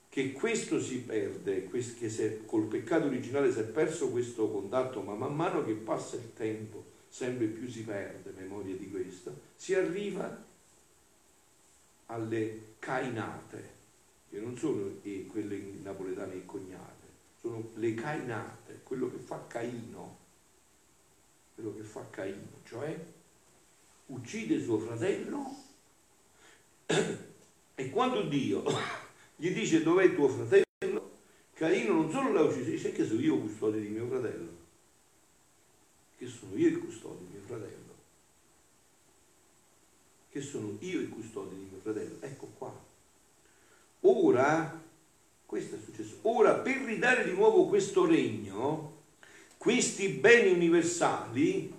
che 0.10 0.32
questo 0.32 0.80
si 0.80 1.00
perde, 1.00 1.68
che 1.68 2.10
se, 2.10 2.46
col 2.46 2.68
peccato 2.68 3.08
originale 3.08 3.52
si 3.52 3.60
è 3.60 3.64
perso 3.64 4.12
questo 4.12 4.50
contatto, 4.50 5.02
ma 5.02 5.14
man 5.14 5.36
mano 5.36 5.66
che 5.66 5.74
passa 5.74 6.16
il 6.16 6.34
tempo 6.34 6.94
sempre 7.10 7.48
più 7.48 7.70
si 7.70 7.84
perde 7.84 8.32
memoria 8.32 8.76
di 8.76 8.90
questo, 8.90 9.42
si 9.56 9.74
arriva 9.74 10.44
alle 12.08 12.76
cainate, 12.80 13.74
che 14.30 14.40
non 14.40 14.58
sono 14.58 15.00
eh, 15.02 15.26
quelle 15.26 15.58
napoletane 15.82 16.34
e 16.36 16.46
cognate, 16.46 17.08
sono 17.40 17.72
le 17.76 17.94
cainate, 17.94 18.82
quello 18.84 19.10
che 19.10 19.18
fa 19.18 19.44
Caino, 19.48 20.18
quello 21.56 21.74
che 21.74 21.84
fa 21.84 22.06
Caino, 22.10 22.60
cioè 22.66 22.98
uccide 24.08 24.62
suo 24.62 24.78
fratello 24.78 25.56
e 27.76 27.90
quando 27.90 28.24
Dio 28.24 28.64
gli 29.36 29.52
dice 29.52 29.84
dov'è 29.84 30.16
tuo 30.16 30.30
fratello, 30.30 30.64
Caino 31.54 31.94
non 31.94 32.10
solo 32.10 32.32
l'ha 32.32 32.42
ucciso, 32.42 32.70
dice 32.70 32.92
che 32.92 33.06
sono 33.06 33.20
io 33.20 33.38
custode 33.38 33.80
di 33.80 33.88
mio 33.88 34.08
fratello, 34.08 34.50
che 36.18 36.28
sono 36.28 36.56
io 36.56 36.68
il 36.70 36.80
custode 36.80 37.20
di 37.20 37.34
mio 37.34 37.42
fratello, 37.46 37.94
che 40.30 40.42
sono 40.42 40.78
io 40.80 41.00
il 41.00 41.10
custode 41.10 41.56
di 41.56 41.68
mio 41.70 41.80
fratello. 41.82 42.18
Ecco 42.22 42.52
qua. 42.58 42.84
Ora, 44.02 44.84
questo 45.46 45.76
è 45.76 45.80
successo, 45.84 46.20
ora 46.24 46.56
per 46.56 46.78
ridare 46.78 47.26
di 47.26 47.32
nuovo 47.32 47.66
questo 47.66 48.06
regno, 48.06 49.04
questi 49.58 50.10
beni 50.10 50.52
universali, 50.52 51.74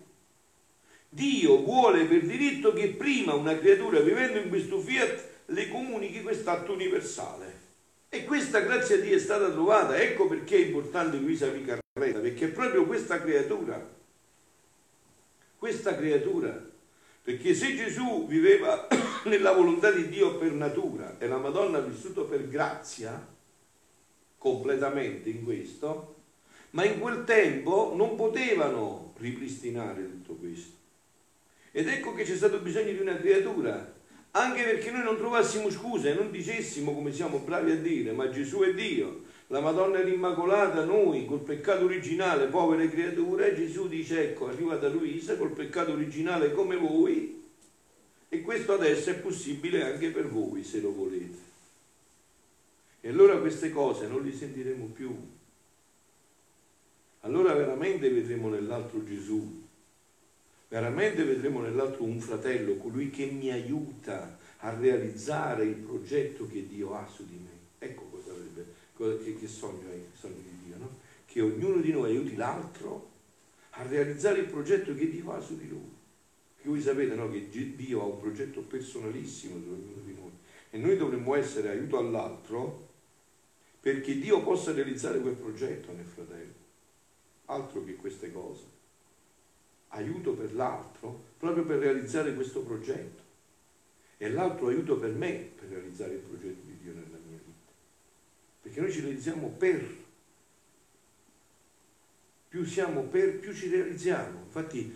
Dio 1.08 1.62
vuole 1.62 2.04
per 2.04 2.26
diritto 2.26 2.72
che 2.72 2.88
prima 2.88 3.34
una 3.34 3.56
creatura 3.56 4.00
vivendo 4.00 4.38
in 4.38 4.48
questo 4.48 4.80
fiat 4.80 5.34
le 5.46 5.68
comunichi 5.68 6.22
quest'atto 6.22 6.72
universale. 6.72 7.64
E 8.08 8.24
questa 8.24 8.60
grazia 8.60 8.98
di 8.98 9.12
è 9.12 9.18
stata 9.18 9.50
trovata, 9.50 10.00
ecco 10.00 10.26
perché 10.26 10.56
è 10.56 10.66
importante 10.66 11.16
Luisa 11.16 11.48
Vicarretta, 11.48 12.20
perché 12.20 12.46
è 12.46 12.50
proprio 12.50 12.86
questa 12.86 13.20
creatura, 13.20 13.94
questa 15.58 15.96
creatura, 15.96 16.64
perché 17.22 17.54
se 17.54 17.74
Gesù 17.74 18.26
viveva 18.26 18.86
nella 19.26 19.52
volontà 19.52 19.90
di 19.90 20.08
Dio 20.08 20.38
per 20.38 20.52
natura 20.52 21.16
e 21.18 21.26
la 21.26 21.38
Madonna 21.38 21.78
ha 21.78 21.82
vissuto 21.82 22.24
per 22.24 22.48
grazia, 22.48 23.34
completamente 24.38 25.28
in 25.28 25.42
questo, 25.42 26.14
ma 26.70 26.84
in 26.84 27.00
quel 27.00 27.24
tempo 27.24 27.92
non 27.96 28.14
potevano 28.16 29.14
ripristinare 29.18 30.04
tutto 30.04 30.34
questo. 30.34 30.74
Ed 31.72 31.88
ecco 31.88 32.14
che 32.14 32.22
c'è 32.22 32.36
stato 32.36 32.60
bisogno 32.60 32.92
di 32.92 33.00
una 33.00 33.16
creatura, 33.16 33.95
anche 34.36 34.62
perché 34.64 34.90
noi 34.90 35.02
non 35.02 35.16
trovassimo 35.16 35.70
scuse, 35.70 36.12
non 36.12 36.30
dicessimo 36.30 36.92
come 36.92 37.10
siamo 37.10 37.38
bravi 37.38 37.70
a 37.70 37.76
dire, 37.76 38.12
ma 38.12 38.28
Gesù 38.28 38.60
è 38.60 38.74
Dio, 38.74 39.22
la 39.46 39.60
Madonna 39.60 39.98
è 39.98 40.04
l'Immacolata, 40.04 40.84
noi 40.84 41.24
col 41.24 41.40
peccato 41.40 41.84
originale, 41.84 42.46
povere 42.46 42.90
creature, 42.90 43.54
Gesù 43.54 43.88
dice 43.88 44.30
ecco, 44.30 44.48
arriva 44.48 44.76
da 44.76 44.88
Luisa 44.88 45.36
col 45.36 45.52
peccato 45.52 45.92
originale 45.92 46.52
come 46.52 46.76
voi 46.76 47.44
e 48.28 48.42
questo 48.42 48.74
adesso 48.74 49.08
è 49.08 49.14
possibile 49.14 49.84
anche 49.84 50.10
per 50.10 50.28
voi 50.28 50.62
se 50.62 50.80
lo 50.80 50.92
volete. 50.92 51.44
E 53.00 53.08
allora 53.08 53.38
queste 53.38 53.70
cose 53.70 54.06
non 54.06 54.22
le 54.22 54.32
sentiremo 54.32 54.86
più. 54.86 55.16
Allora 57.20 57.54
veramente 57.54 58.10
vedremo 58.10 58.50
nell'altro 58.50 59.02
Gesù, 59.02 59.65
veramente 60.68 61.24
vedremo 61.24 61.60
nell'altro 61.60 62.04
un 62.04 62.20
fratello, 62.20 62.76
colui 62.76 63.10
che 63.10 63.26
mi 63.26 63.50
aiuta 63.50 64.38
a 64.58 64.74
realizzare 64.74 65.64
il 65.64 65.76
progetto 65.76 66.46
che 66.46 66.66
Dio 66.66 66.94
ha 66.94 67.06
su 67.06 67.24
di 67.26 67.36
me. 67.36 67.50
Ecco 67.78 68.04
cosa 68.04 68.30
avrebbe, 68.30 68.66
che, 68.96 69.36
che 69.38 69.46
sogno 69.46 69.90
è 69.90 69.94
il 69.94 70.04
sogno 70.14 70.40
di 70.42 70.66
Dio, 70.66 70.76
no? 70.78 70.98
Che 71.26 71.40
ognuno 71.40 71.80
di 71.80 71.92
noi 71.92 72.10
aiuti 72.10 72.36
l'altro 72.36 73.10
a 73.70 73.82
realizzare 73.82 74.40
il 74.40 74.46
progetto 74.46 74.94
che 74.94 75.08
Dio 75.10 75.32
ha 75.32 75.40
su 75.40 75.56
di 75.56 75.68
lui. 75.68 75.94
Che 76.60 76.68
voi 76.68 76.80
sapete 76.80 77.14
no? 77.14 77.30
che 77.30 77.48
Dio 77.48 78.00
ha 78.00 78.04
un 78.04 78.20
progetto 78.20 78.60
personalissimo 78.62 79.60
su 79.60 79.68
ognuno 79.68 80.00
di 80.04 80.14
noi 80.14 80.30
e 80.70 80.78
noi 80.78 80.96
dovremmo 80.96 81.34
essere 81.34 81.68
aiuto 81.70 81.98
all'altro 81.98 82.88
perché 83.80 84.18
Dio 84.18 84.42
possa 84.42 84.72
realizzare 84.72 85.20
quel 85.20 85.34
progetto 85.34 85.92
nel 85.92 86.06
fratello. 86.06 86.54
Altro 87.44 87.84
che 87.84 87.94
queste 87.94 88.32
cose. 88.32 88.75
Aiuto 89.88 90.32
per 90.32 90.54
l'altro 90.54 91.24
proprio 91.38 91.64
per 91.64 91.78
realizzare 91.78 92.34
questo 92.34 92.60
progetto. 92.60 93.22
E 94.18 94.30
l'altro 94.30 94.68
aiuto 94.68 94.96
per 94.96 95.12
me 95.12 95.32
per 95.32 95.68
realizzare 95.68 96.14
il 96.14 96.20
progetto 96.20 96.64
di 96.64 96.78
Dio 96.82 96.92
nella 96.92 97.18
mia 97.28 97.38
vita. 97.44 97.72
Perché 98.62 98.80
noi 98.80 98.92
ci 98.92 99.00
realizziamo 99.00 99.48
per. 99.48 100.04
Più 102.48 102.64
siamo 102.64 103.02
per, 103.02 103.38
più 103.38 103.54
ci 103.54 103.68
realizziamo. 103.68 104.40
Infatti, 104.44 104.94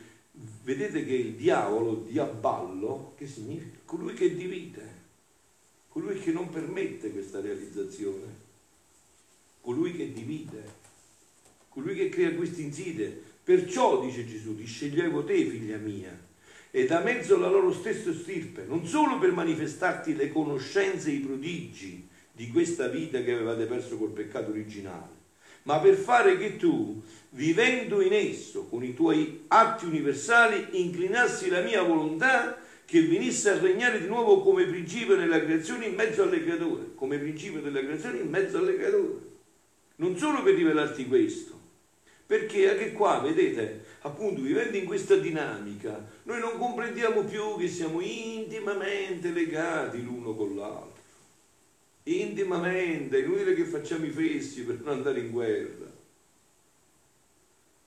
vedete 0.63 1.05
che 1.05 1.15
il 1.15 1.35
diavolo, 1.35 1.97
diaballo, 1.97 3.13
che 3.17 3.27
significa? 3.27 3.79
Colui 3.85 4.15
che 4.15 4.35
divide, 4.35 4.95
colui 5.89 6.19
che 6.19 6.33
non 6.33 6.49
permette 6.49 7.11
questa 7.11 7.41
realizzazione 7.41 8.49
colui 9.61 9.93
che 9.93 10.13
divide, 10.13 10.79
colui 11.69 11.95
che 11.95 12.09
crea 12.09 12.35
questi 12.35 12.63
inside. 12.63 13.29
Perciò, 13.50 14.00
dice 14.00 14.25
Gesù, 14.25 14.54
ti 14.54 14.64
sceglievo 14.64 15.25
te, 15.25 15.45
figlia 15.45 15.76
mia, 15.76 16.16
e 16.71 16.87
da 16.87 17.00
mezzo 17.00 17.35
alla 17.35 17.49
loro 17.49 17.73
stessa 17.73 18.12
stirpe, 18.12 18.64
non 18.64 18.87
solo 18.87 19.19
per 19.19 19.33
manifestarti 19.33 20.14
le 20.14 20.28
conoscenze 20.28 21.11
e 21.11 21.14
i 21.14 21.19
prodigi 21.19 22.07
di 22.30 22.47
questa 22.47 22.87
vita 22.87 23.21
che 23.25 23.33
avevate 23.33 23.64
perso 23.64 23.99
col 23.99 24.12
peccato 24.12 24.50
originale, 24.50 25.09
ma 25.64 25.80
per 25.80 25.97
fare 25.97 26.38
che 26.38 26.59
tu, 26.59 27.02
vivendo 27.30 28.00
in 28.00 28.12
esso, 28.12 28.69
con 28.69 28.85
i 28.85 28.95
tuoi 28.95 29.47
atti 29.49 29.85
universali, 29.85 30.80
inclinassi 30.80 31.49
la 31.49 31.63
mia 31.63 31.82
volontà 31.82 32.56
che 32.84 33.02
venisse 33.02 33.50
a 33.50 33.58
regnare 33.58 34.00
di 34.00 34.06
nuovo 34.06 34.43
come 34.43 34.65
principio 34.67 35.17
nella 35.17 35.43
creazione 35.43 35.86
in 35.86 35.97
mezzo 35.97 36.23
alle 36.23 36.41
creature, 36.41 36.93
come 36.95 37.19
principio 37.19 37.60
della 37.60 37.80
creazione 37.80 38.21
in 38.21 38.28
mezzo 38.28 38.58
alle 38.58 38.76
creature 38.76 39.28
non 39.97 40.17
solo 40.17 40.43
per 40.43 40.54
rivelarti 40.54 41.06
questo, 41.06 41.60
perché 42.30 42.71
anche 42.71 42.93
qua, 42.93 43.19
vedete, 43.19 43.86
appunto 44.02 44.40
vivendo 44.40 44.76
in 44.76 44.84
questa 44.84 45.16
dinamica, 45.16 46.00
noi 46.23 46.38
non 46.38 46.58
comprendiamo 46.58 47.25
più 47.25 47.58
che 47.58 47.66
siamo 47.66 48.00
intimamente 48.00 49.32
legati 49.32 50.00
l'uno 50.00 50.36
con 50.36 50.54
l'altro. 50.54 51.02
Intimamente, 52.04 53.19
è 53.19 53.25
inutile 53.25 53.52
che 53.54 53.64
facciamo 53.64 54.04
i 54.04 54.10
fessi 54.10 54.62
per 54.62 54.78
non 54.78 54.99
andare 54.99 55.19
in 55.19 55.32
guerra. 55.32 55.90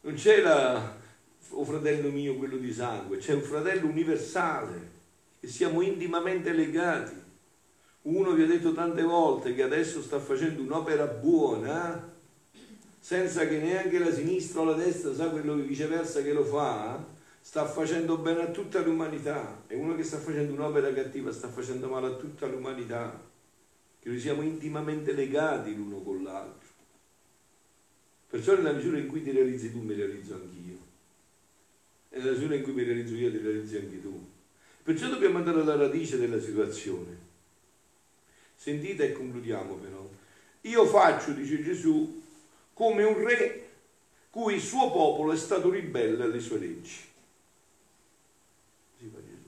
Non 0.02 0.14
c'è 0.16 0.42
la, 0.42 0.94
oh 1.52 1.64
fratello 1.64 2.10
mio, 2.10 2.36
quello 2.36 2.58
di 2.58 2.74
sangue, 2.74 3.20
c'è 3.20 3.36
un 3.36 3.44
fratello 3.44 3.88
universale 3.88 4.90
e 5.40 5.48
siamo 5.48 5.80
intimamente 5.80 6.52
legati. 6.52 7.16
Uno 8.02 8.34
vi 8.34 8.44
ha 8.44 8.48
detto 8.48 8.74
tante 8.74 9.04
volte 9.04 9.56
che 9.56 9.64
adesso 9.64 10.02
sta 10.02 10.20
facendo 10.20 10.62
un'opera 10.62 11.06
buona, 11.06 12.12
senza 13.04 13.46
che 13.46 13.58
neanche 13.58 14.00
la 14.00 14.14
sinistra 14.14 14.62
o 14.62 14.64
la 14.64 14.76
destra 14.76 15.14
sa 15.14 15.30
quello 15.30 15.58
che 15.58 15.64
viceversa 15.64 16.22
che 16.22 16.32
lo 16.32 16.46
fa, 16.46 17.06
sta 17.42 17.66
facendo 17.66 18.16
bene 18.16 18.44
a 18.44 18.48
tutta 18.50 18.80
l'umanità. 18.80 19.66
E 19.68 19.76
uno 19.76 19.94
che 19.94 20.04
sta 20.04 20.20
facendo 20.20 20.54
un'opera 20.54 20.94
cattiva 20.94 21.34
sta 21.34 21.50
facendo 21.50 21.90
male 21.90 22.08
a 22.08 22.16
tutta 22.16 22.48
l'umanità. 22.48 23.22
Che 24.00 24.08
noi 24.08 24.18
siamo 24.22 24.42
intimamente 24.42 25.12
legati 25.12 25.76
l'uno 25.76 25.98
con 25.98 26.24
l'altro. 26.24 26.70
Perciò 28.30 28.56
nella 28.56 28.72
misura 28.72 28.98
in 28.98 29.08
cui 29.08 29.22
ti 29.22 29.32
realizzi 29.32 29.70
tu 29.70 29.82
mi 29.82 29.96
realizzo 29.96 30.36
anch'io. 30.36 30.78
E 32.10 32.20
nella 32.20 32.32
misura 32.32 32.56
in 32.56 32.64
cui 32.64 32.72
mi 32.72 32.84
realizzo 32.84 33.16
io 33.16 33.32
ti 33.32 33.38
realizzi 33.40 33.76
anche 33.76 34.02
tu. 34.02 34.30
Perciò 34.82 35.10
dobbiamo 35.10 35.40
andare 35.40 35.60
alla 35.60 35.76
radice 35.76 36.18
della 36.18 36.40
situazione. 36.40 37.18
Sentite 38.56 39.10
e 39.10 39.12
concludiamo 39.12 39.76
però. 39.76 40.10
Io 40.62 40.86
faccio, 40.86 41.34
dice 41.34 41.62
Gesù, 41.62 42.22
come 42.74 43.04
un 43.04 43.24
re 43.24 43.70
cui 44.30 44.56
il 44.56 44.62
suo 44.62 44.92
popolo 44.92 45.32
è 45.32 45.38
stato 45.38 45.70
ribelle 45.70 46.24
alle 46.24 46.40
sue 46.40 46.58
leggi. 46.58 46.98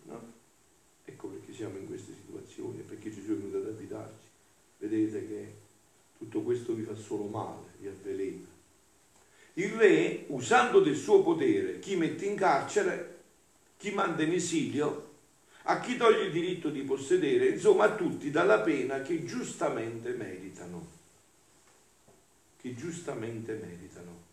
No? 0.04 0.34
Ecco 1.04 1.28
perché 1.30 1.54
siamo 1.54 1.78
in 1.78 1.88
queste 1.88 2.14
situazioni, 2.14 2.82
perché 2.82 3.12
Gesù 3.12 3.32
è 3.32 3.36
venuto 3.36 3.58
ad 3.58 3.68
abitarci. 3.68 4.28
Vedete 4.78 5.28
che 5.28 5.54
tutto 6.18 6.42
questo 6.42 6.74
vi 6.74 6.84
fa 6.84 6.96
solo 6.96 7.24
male, 7.24 7.74
vi 7.80 7.88
avvelena. 7.88 8.46
Il 9.54 9.72
re, 9.72 10.26
usando 10.28 10.82
del 10.82 10.96
suo 10.96 11.24
potere, 11.24 11.80
chi 11.80 11.96
mette 11.96 12.26
in 12.26 12.36
carcere, 12.36 13.22
chi 13.78 13.92
manda 13.92 14.22
in 14.22 14.34
esilio, 14.34 15.14
a 15.64 15.80
chi 15.80 15.98
toglie 15.98 16.26
il 16.26 16.32
diritto 16.32 16.70
di 16.70 16.82
possedere, 16.82 17.48
insomma 17.48 17.86
a 17.86 17.96
tutti 17.96 18.30
dalla 18.30 18.60
pena 18.60 19.02
che 19.02 19.26
giustamente 19.26 20.12
meritano. 20.12 20.95
Che 22.66 22.74
giustamente 22.74 23.54
meritano. 23.54 24.24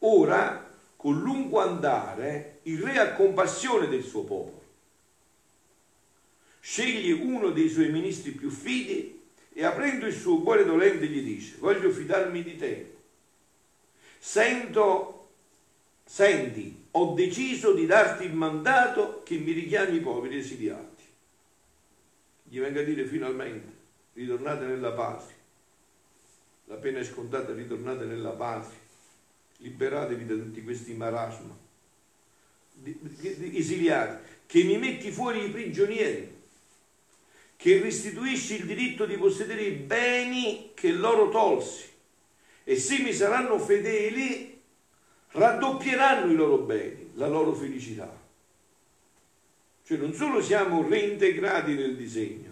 Ora, 0.00 0.70
con 0.96 1.18
lungo 1.18 1.60
andare, 1.60 2.58
il 2.64 2.78
re 2.82 2.98
ha 2.98 3.14
compassione 3.14 3.88
del 3.88 4.02
suo 4.02 4.22
popolo. 4.24 4.62
Sceglie 6.60 7.10
uno 7.14 7.48
dei 7.48 7.70
suoi 7.70 7.90
ministri 7.90 8.32
più 8.32 8.50
fidi 8.50 9.22
e 9.50 9.64
aprendo 9.64 10.04
il 10.04 10.12
suo 10.12 10.42
cuore 10.42 10.66
dolente 10.66 11.06
gli 11.06 11.22
dice, 11.22 11.56
voglio 11.58 11.90
fidarmi 11.90 12.42
di 12.42 12.56
te. 12.58 12.96
Sento, 14.18 15.30
senti, 16.04 16.84
ho 16.90 17.14
deciso 17.14 17.72
di 17.72 17.86
darti 17.86 18.24
il 18.24 18.34
mandato 18.34 19.22
che 19.24 19.38
mi 19.38 19.52
richiami 19.52 19.96
i 19.96 20.00
poveri 20.00 20.36
esiliati. 20.36 21.04
Gli 22.42 22.60
venga 22.60 22.80
a 22.80 22.84
dire 22.84 23.06
finalmente, 23.06 23.72
ritornate 24.12 24.66
nella 24.66 24.92
patria. 24.92 25.40
La 26.66 26.76
pena 26.76 26.98
è 27.00 27.04
scontata, 27.04 27.52
ritornate 27.52 28.04
nella 28.04 28.30
patria. 28.30 28.78
Liberatevi 29.58 30.26
da 30.26 30.34
tutti 30.34 30.62
questi 30.62 30.94
marasma. 30.94 31.56
Esiliati, 33.52 34.30
che 34.46 34.64
mi 34.64 34.78
metti 34.78 35.10
fuori 35.10 35.44
i 35.44 35.50
prigionieri, 35.50 36.40
che 37.56 37.80
restituisci 37.80 38.56
il 38.56 38.66
diritto 38.66 39.06
di 39.06 39.16
possedere 39.16 39.62
i 39.62 39.70
beni 39.72 40.70
che 40.74 40.90
loro 40.90 41.28
tolsi. 41.28 41.90
E 42.64 42.76
se 42.76 42.98
mi 42.98 43.12
saranno 43.12 43.58
fedeli, 43.58 44.60
raddoppieranno 45.32 46.30
i 46.30 46.34
loro 46.34 46.58
beni, 46.58 47.10
la 47.14 47.28
loro 47.28 47.52
felicità. 47.52 48.20
Cioè 49.84 49.96
non 49.96 50.12
solo 50.12 50.40
siamo 50.42 50.86
reintegrati 50.86 51.74
nel 51.74 51.96
disegno, 51.96 52.51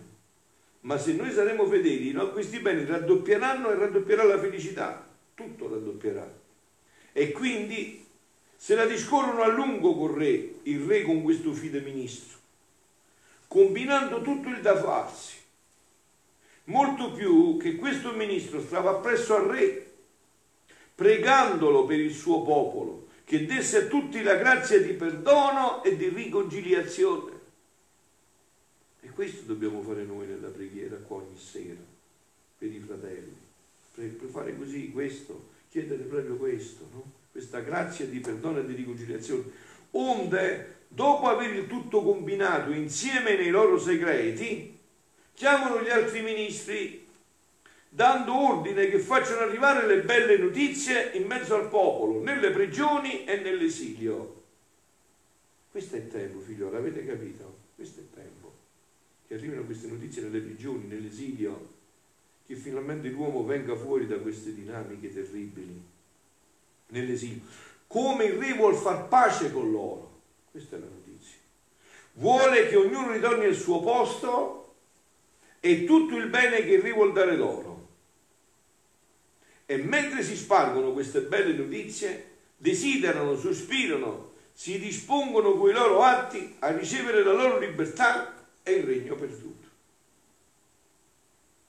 ma 0.81 0.97
se 0.99 1.13
noi 1.13 1.31
saremo 1.31 1.67
fedeli, 1.67 2.13
no, 2.13 2.31
questi 2.31 2.59
beni 2.61 2.85
raddoppieranno 2.85 3.71
e 3.71 3.75
raddoppierà 3.75 4.25
la 4.25 4.39
felicità, 4.39 5.07
tutto 5.35 5.69
raddoppierà. 5.69 6.39
E 7.13 7.33
quindi 7.33 8.07
se 8.57 8.75
la 8.75 8.87
discorrono 8.87 9.43
a 9.43 9.49
lungo 9.49 9.95
col 9.95 10.13
re, 10.13 10.55
il 10.63 10.81
re 10.87 11.03
con 11.03 11.23
questo 11.23 11.53
fide 11.53 11.81
ministro, 11.81 12.39
combinando 13.49 14.23
tutto 14.23 14.49
il 14.49 14.61
da 14.61 14.77
farsi, 14.77 15.37
molto 16.65 17.13
più 17.13 17.57
che 17.59 17.77
questo 17.77 18.13
ministro 18.13 18.61
stava 18.61 18.91
appresso 18.91 19.35
al 19.35 19.47
re, 19.47 19.93
pregandolo 20.95 21.85
per 21.85 21.99
il 21.99 22.13
suo 22.13 22.43
popolo, 22.43 23.09
che 23.25 23.47
desse 23.47 23.77
a 23.79 23.87
tutti 23.87 24.23
la 24.23 24.35
grazia 24.35 24.81
di 24.81 24.93
perdono 24.93 25.83
e 25.83 25.97
di 25.97 26.09
riconciliazione. 26.09 27.40
Questo 29.21 29.43
dobbiamo 29.45 29.83
fare 29.83 30.05
noi 30.05 30.27
nella 30.27 30.49
preghiera 30.49 30.97
qua 30.97 31.19
ogni 31.19 31.39
sera, 31.39 31.83
per 32.57 32.73
i 32.73 32.79
fratelli, 32.79 33.37
per, 33.95 34.17
per 34.17 34.29
fare 34.31 34.57
così 34.57 34.91
questo, 34.93 35.49
chiedere 35.69 36.05
proprio 36.05 36.37
questo, 36.37 36.89
no? 36.91 37.13
questa 37.31 37.61
grazia 37.61 38.07
di 38.07 38.19
perdono 38.21 38.61
e 38.61 38.65
di 38.65 38.73
riconciliazione. 38.73 39.43
Onde, 39.91 40.77
dopo 40.89 41.27
aver 41.27 41.55
il 41.55 41.67
tutto 41.67 42.03
combinato 42.03 42.73
insieme 42.73 43.37
nei 43.37 43.51
loro 43.51 43.79
segreti, 43.79 44.79
chiamano 45.35 45.83
gli 45.83 45.91
altri 45.91 46.23
ministri 46.23 47.07
dando 47.91 48.35
ordine 48.35 48.89
che 48.89 49.01
facciano 49.01 49.41
arrivare 49.41 49.87
le 49.87 50.01
belle 50.01 50.39
notizie 50.39 51.11
in 51.13 51.27
mezzo 51.27 51.57
al 51.57 51.69
popolo, 51.69 52.23
nelle 52.23 52.53
prigioni 52.53 53.27
e 53.27 53.37
nell'esilio. 53.37 54.45
Questo 55.71 55.97
è 55.97 55.99
il 55.99 56.09
tempo, 56.09 56.41
figliolo, 56.41 56.75
avete 56.75 57.05
capito? 57.05 57.59
Questo 57.75 57.99
è 57.99 58.03
il 58.03 58.09
tempo. 58.09 58.10
Che 59.31 59.37
arrivino 59.37 59.63
queste 59.63 59.87
notizie 59.87 60.23
nelle 60.23 60.41
prigioni, 60.41 60.89
nell'esilio, 60.89 61.69
che 62.45 62.57
finalmente 62.57 63.11
l'uomo 63.11 63.45
venga 63.45 63.77
fuori 63.77 64.09
da 64.09 64.17
queste 64.17 64.53
dinamiche 64.53 65.15
terribili, 65.15 65.81
nell'esilio. 66.89 67.43
Come 67.87 68.25
il 68.25 68.33
re 68.33 68.55
vuol 68.55 68.75
far 68.75 69.07
pace 69.07 69.53
con 69.53 69.71
loro. 69.71 70.23
Questa 70.51 70.75
è 70.75 70.81
la 70.81 70.87
notizia. 70.87 71.37
Vuole 72.15 72.67
che 72.67 72.75
ognuno 72.75 73.13
ritorni 73.13 73.45
al 73.45 73.55
suo 73.55 73.81
posto 73.81 74.75
e 75.61 75.85
tutto 75.85 76.17
il 76.17 76.27
bene 76.27 76.65
che 76.65 76.73
il 76.73 76.83
re 76.83 76.91
vuol 76.91 77.13
dare 77.13 77.37
loro. 77.37 77.89
E 79.65 79.77
mentre 79.77 80.25
si 80.25 80.35
spargono 80.35 80.91
queste 80.91 81.21
belle 81.21 81.53
notizie, 81.57 82.31
desiderano, 82.57 83.37
sospirano, 83.37 84.33
si 84.53 84.81
dispongono 84.81 85.53
con 85.53 85.71
i 85.71 85.73
loro 85.73 86.03
atti 86.03 86.57
a 86.59 86.77
ricevere 86.77 87.23
la 87.23 87.33
loro 87.33 87.61
libertà 87.61 88.39
e 88.63 88.73
il 88.73 88.85
regno 88.85 89.15
perduto. 89.15 89.69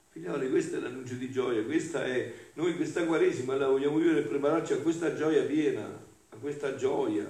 Figlioli, 0.10 0.50
questo 0.50 0.78
è 0.78 0.80
l'annuncio 0.80 1.14
di 1.16 1.32
gioia, 1.32 1.64
questa 1.64 2.06
è, 2.06 2.32
noi 2.54 2.76
questa 2.76 3.06
Quaresima 3.06 3.56
la 3.56 3.68
vogliamo 3.68 3.98
vivere 3.98 4.20
e 4.20 4.24
prepararci 4.24 4.74
a 4.74 4.78
questa 4.78 5.16
gioia 5.16 5.44
piena, 5.44 5.86
a 5.86 6.36
questa 6.36 6.76
gioia. 6.76 7.26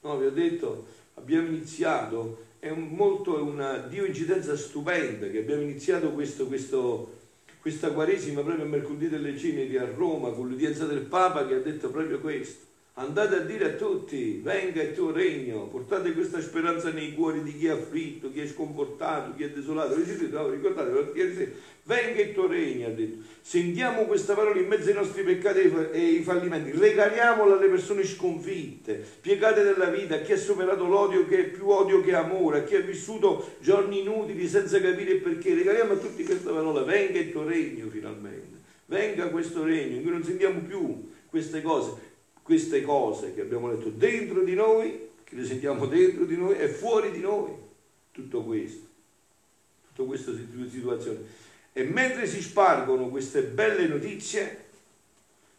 No, 0.00 0.16
vi 0.16 0.26
ho 0.26 0.30
detto, 0.30 0.86
abbiamo 1.14 1.48
iniziato, 1.48 2.46
è 2.58 2.70
un, 2.70 2.88
molto 2.88 3.42
una 3.42 3.76
dio 3.78 4.06
incidenza 4.06 4.56
stupenda 4.56 5.28
che 5.28 5.38
abbiamo 5.38 5.62
iniziato 5.62 6.12
questo, 6.12 6.46
questo 6.46 7.16
questa 7.60 7.92
Quaresima 7.92 8.42
proprio 8.42 8.64
mercoledì 8.64 9.08
delle 9.08 9.36
ceneri 9.36 9.76
a 9.76 9.84
Roma 9.84 10.30
con 10.30 10.48
l'udienza 10.48 10.86
del 10.86 11.02
Papa 11.02 11.46
che 11.46 11.54
ha 11.54 11.58
detto 11.58 11.90
proprio 11.90 12.20
questo. 12.20 12.67
Andate 13.00 13.36
a 13.36 13.40
dire 13.42 13.64
a 13.64 13.74
tutti, 13.74 14.40
venga 14.42 14.82
il 14.82 14.92
tuo 14.92 15.12
regno, 15.12 15.68
portate 15.68 16.12
questa 16.14 16.40
speranza 16.40 16.90
nei 16.90 17.14
cuori 17.14 17.44
di 17.44 17.56
chi 17.56 17.66
è 17.66 17.70
afflitto, 17.70 18.32
chi 18.32 18.40
è 18.40 18.46
sconfortato, 18.48 19.36
chi 19.36 19.44
è 19.44 19.50
desolato. 19.50 19.94
Ricordate, 19.94 21.52
venga 21.84 22.20
il 22.20 22.34
tuo 22.34 22.48
regno, 22.48 22.88
ha 22.88 22.90
detto. 22.90 23.24
Sentiamo 23.40 24.02
questa 24.06 24.34
parola 24.34 24.58
in 24.58 24.66
mezzo 24.66 24.88
ai 24.88 24.96
nostri 24.96 25.22
peccati 25.22 25.60
e 25.60 25.90
ai 25.92 26.22
fallimenti, 26.24 26.76
regaliamola 26.76 27.56
alle 27.56 27.68
persone 27.68 28.02
sconfitte, 28.02 29.00
piegate 29.20 29.62
della 29.62 29.90
vita, 29.90 30.16
a 30.16 30.18
chi 30.18 30.32
ha 30.32 30.36
superato 30.36 30.84
l'odio 30.88 31.24
che 31.28 31.38
è 31.38 31.44
più 31.44 31.68
odio 31.68 32.00
che 32.00 32.14
amore, 32.16 32.58
a 32.58 32.64
chi 32.64 32.74
ha 32.74 32.80
vissuto 32.80 33.52
giorni 33.60 34.00
inutili 34.00 34.48
senza 34.48 34.80
capire 34.80 35.14
perché. 35.18 35.54
Regaliamo 35.54 35.92
a 35.92 35.98
tutti 35.98 36.24
questa 36.24 36.50
parola, 36.50 36.82
venga 36.82 37.20
il 37.20 37.30
tuo 37.30 37.44
regno 37.44 37.88
finalmente, 37.88 38.56
venga 38.86 39.28
questo 39.28 39.62
regno 39.62 39.98
in 39.98 40.02
cui 40.02 40.10
non 40.10 40.24
sentiamo 40.24 40.58
più 40.66 41.10
queste 41.28 41.62
cose 41.62 42.07
queste 42.48 42.80
cose 42.80 43.34
che 43.34 43.42
abbiamo 43.42 43.68
letto 43.70 43.90
dentro 43.90 44.42
di 44.42 44.54
noi, 44.54 45.10
che 45.22 45.34
le 45.34 45.44
sentiamo 45.44 45.84
dentro 45.84 46.24
di 46.24 46.34
noi 46.34 46.56
e 46.56 46.66
fuori 46.68 47.10
di 47.10 47.20
noi, 47.20 47.52
tutto 48.10 48.42
questo, 48.42 48.86
tutta 49.92 50.08
questa 50.08 50.32
situazione. 50.70 51.18
E 51.74 51.84
mentre 51.84 52.26
si 52.26 52.40
spargono 52.40 53.08
queste 53.08 53.42
belle 53.42 53.86
notizie, 53.86 54.64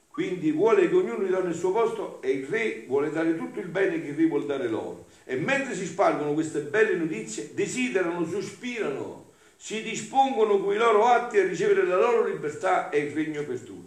quindi 0.07 0.49
vuole 0.51 0.89
che 0.89 0.95
ognuno 0.95 1.21
ritorni 1.21 1.49
al 1.49 1.55
suo 1.55 1.71
posto 1.73 2.23
e 2.23 2.31
il 2.31 2.47
re 2.47 2.85
vuole 2.87 3.11
dare 3.11 3.37
tutto 3.37 3.59
il 3.59 3.67
bene 3.67 4.01
che 4.01 4.07
il 4.07 4.15
re 4.15 4.25
vuole 4.25 4.47
dare 4.47 4.67
loro. 4.67 5.05
E 5.25 5.35
mentre 5.35 5.75
si 5.75 5.85
spargono 5.85 6.33
queste 6.33 6.61
belle 6.61 6.95
notizie, 6.95 7.51
desiderano, 7.53 8.25
sospirano, 8.25 9.33
si 9.55 9.83
dispongono 9.83 10.57
con 10.57 10.73
i 10.73 10.77
loro 10.77 11.05
atti 11.05 11.37
a 11.37 11.45
ricevere 11.45 11.85
la 11.85 11.97
loro 11.97 12.25
libertà 12.25 12.89
e 12.89 12.97
il 12.97 13.11
regno 13.11 13.43
perduto 13.43 13.78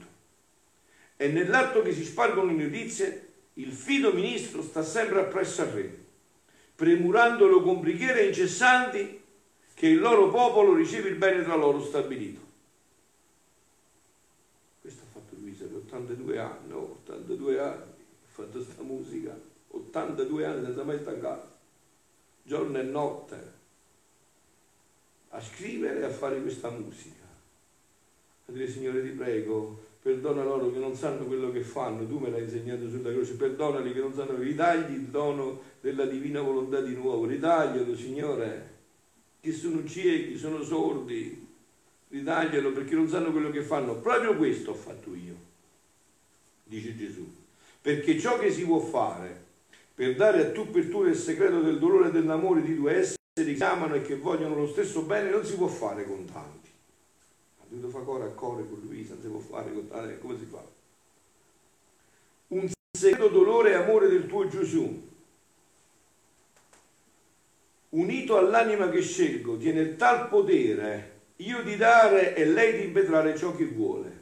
e 1.22 1.28
nell'atto 1.28 1.82
che 1.82 1.92
si 1.92 2.04
spargono 2.04 2.52
le 2.52 2.64
notizie, 2.64 3.28
il 3.54 3.70
fido 3.70 4.12
ministro 4.12 4.60
sta 4.60 4.82
sempre 4.82 5.20
appresso 5.20 5.62
al 5.62 5.68
re, 5.68 6.04
premurandolo 6.74 7.62
con 7.62 7.78
preghiere 7.78 8.26
incessanti 8.26 9.22
che 9.72 9.86
il 9.86 10.00
loro 10.00 10.30
popolo 10.30 10.74
riceva 10.74 11.06
il 11.06 11.14
bene 11.14 11.44
tra 11.44 11.54
loro 11.54 11.80
stabilito. 11.80 12.40
Questo 14.80 15.02
ha 15.02 15.12
fatto 15.12 15.36
Luisa 15.38 15.64
per 15.66 15.76
82 15.76 16.38
anni, 16.40 16.72
oh, 16.72 16.98
82 17.06 17.60
anni, 17.60 17.82
ha 17.82 18.32
fatto 18.32 18.60
questa 18.60 18.82
musica, 18.82 19.38
82 19.68 20.44
anni 20.44 20.64
senza 20.64 20.82
mai 20.82 20.98
stancare, 20.98 21.42
giorno 22.42 22.80
e 22.80 22.82
notte, 22.82 23.52
a 25.28 25.40
scrivere 25.40 26.00
e 26.00 26.04
a 26.04 26.10
fare 26.10 26.42
questa 26.42 26.68
musica. 26.70 27.22
A 28.46 28.50
dire 28.50 28.68
Signore 28.68 29.04
ti 29.04 29.10
prego, 29.10 29.90
perdona 30.02 30.42
loro 30.42 30.72
che 30.72 30.78
non 30.78 30.96
sanno 30.96 31.24
quello 31.26 31.52
che 31.52 31.60
fanno, 31.60 32.06
tu 32.08 32.18
me 32.18 32.28
l'hai 32.28 32.42
insegnato 32.42 32.88
sulla 32.90 33.12
croce, 33.12 33.34
perdonali 33.34 33.92
che 33.92 34.00
non 34.00 34.12
sanno, 34.12 34.36
ritagli 34.36 34.94
il 34.94 35.06
dono 35.06 35.62
della 35.80 36.06
divina 36.06 36.40
volontà 36.40 36.80
di 36.80 36.94
nuovo, 36.94 37.24
ritaglialo 37.24 37.96
Signore, 37.96 38.70
che 39.40 39.52
sono 39.52 39.84
ciechi, 39.84 40.36
sono 40.36 40.60
sordi, 40.64 41.46
ritaglialo 42.08 42.72
perché 42.72 42.96
non 42.96 43.08
sanno 43.08 43.30
quello 43.30 43.50
che 43.50 43.62
fanno, 43.62 43.94
proprio 43.94 44.36
questo 44.36 44.72
ho 44.72 44.74
fatto 44.74 45.14
io, 45.14 45.36
dice 46.64 46.96
Gesù, 46.96 47.24
perché 47.80 48.18
ciò 48.18 48.38
che 48.40 48.50
si 48.50 48.64
può 48.64 48.80
fare 48.80 49.50
per 49.94 50.16
dare 50.16 50.46
a 50.46 50.50
tu 50.50 50.68
per 50.70 50.88
tu 50.88 51.04
il 51.04 51.14
segreto 51.14 51.60
del 51.60 51.78
dolore 51.78 52.08
e 52.08 52.12
dell'amore 52.12 52.62
di 52.62 52.74
due 52.74 52.92
esseri 52.96 53.54
che 53.54 53.62
amano 53.62 53.94
e 53.94 54.02
che 54.02 54.16
vogliono 54.16 54.56
lo 54.56 54.66
stesso 54.66 55.02
bene 55.02 55.30
non 55.30 55.44
si 55.44 55.54
può 55.54 55.68
fare 55.68 56.04
con 56.04 56.24
tanti 56.24 56.61
dovuto 57.72 57.88
fare 57.88 58.04
cuore 58.04 58.24
a 58.24 58.28
cuore 58.28 58.68
con 58.68 58.80
lui, 58.84 59.06
non 59.08 59.20
si 59.20 59.28
può 59.28 59.38
fare 59.38 59.72
con 59.72 59.88
tale, 59.88 60.18
come 60.18 60.38
si 60.38 60.44
fa? 60.44 60.62
Un 62.48 62.70
segreto 62.90 63.28
dolore 63.28 63.70
e 63.70 63.74
amore 63.74 64.08
del 64.08 64.26
tuo 64.26 64.46
Gesù, 64.46 65.10
unito 67.90 68.36
all'anima 68.36 68.90
che 68.90 69.00
scelgo, 69.00 69.56
tiene 69.56 69.96
tal 69.96 70.28
potere 70.28 71.10
io 71.36 71.62
di 71.62 71.76
dare 71.76 72.34
e 72.34 72.44
lei 72.44 72.78
di 72.78 72.84
impetrare 72.84 73.36
ciò 73.36 73.56
che 73.56 73.64
vuole. 73.64 74.20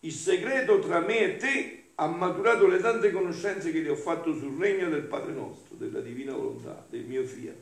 Il 0.00 0.12
segreto 0.12 0.80
tra 0.80 1.00
me 1.00 1.18
e 1.20 1.36
te 1.36 1.84
ha 1.94 2.06
maturato 2.06 2.66
le 2.66 2.80
tante 2.80 3.12
conoscenze 3.12 3.70
che 3.70 3.82
ti 3.82 3.88
ho 3.88 3.94
fatto 3.94 4.34
sul 4.34 4.58
regno 4.58 4.88
del 4.88 5.02
Padre 5.02 5.32
nostro, 5.32 5.76
della 5.76 6.00
divina 6.00 6.32
volontà, 6.32 6.84
del 6.88 7.04
mio 7.04 7.22
fiat. 7.22 7.56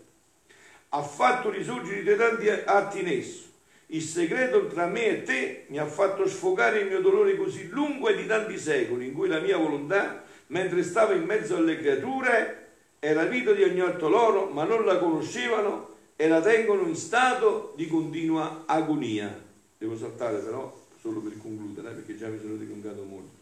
Ha 0.91 1.03
fatto 1.03 1.51
risorgere 1.51 2.01
i 2.01 2.05
tuoi 2.05 2.17
tanti 2.17 2.49
atti 2.49 3.01
in 3.01 3.09
esso 3.09 3.48
il 3.91 4.03
segreto 4.03 4.67
tra 4.67 4.87
me 4.87 5.07
e 5.07 5.23
te 5.23 5.65
mi 5.69 5.79
ha 5.79 5.87
fatto 5.87 6.27
sfogare 6.27 6.81
il 6.81 6.89
mio 6.89 7.01
dolore 7.01 7.37
così 7.37 7.69
lungo 7.69 8.09
e 8.09 8.17
di 8.17 8.27
tanti 8.27 8.59
secoli, 8.59 9.07
in 9.07 9.15
cui 9.15 9.29
la 9.29 9.41
mia 9.41 9.57
volontà, 9.57 10.25
mentre 10.49 10.83
stavo 10.83 11.13
in 11.13 11.25
mezzo 11.25 11.57
alle 11.57 11.79
creature, 11.79 12.67
era 12.99 13.25
vita 13.25 13.53
di 13.53 13.63
ogni 13.63 13.81
altro 13.81 14.09
loro, 14.09 14.47
ma 14.47 14.65
non 14.65 14.85
la 14.85 14.99
conoscevano 14.99 15.97
e 16.17 16.29
la 16.29 16.43
tengono 16.43 16.87
in 16.87 16.97
stato 16.97 17.73
di 17.77 17.87
continua 17.87 18.65
agonia. 18.67 19.47
Devo 19.79 19.97
saltare 19.97 20.39
però 20.39 20.77
solo 21.01 21.21
per 21.21 21.39
concludere, 21.39 21.95
perché 21.95 22.17
già 22.17 22.27
mi 22.27 22.39
sono 22.41 22.57
dilungato 22.57 23.03
molto. 23.05 23.37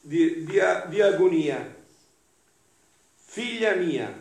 Di, 0.00 0.44
di, 0.44 0.60
di 0.88 1.00
agonia. 1.00 1.82
Figlia 3.14 3.74
mia, 3.74 4.12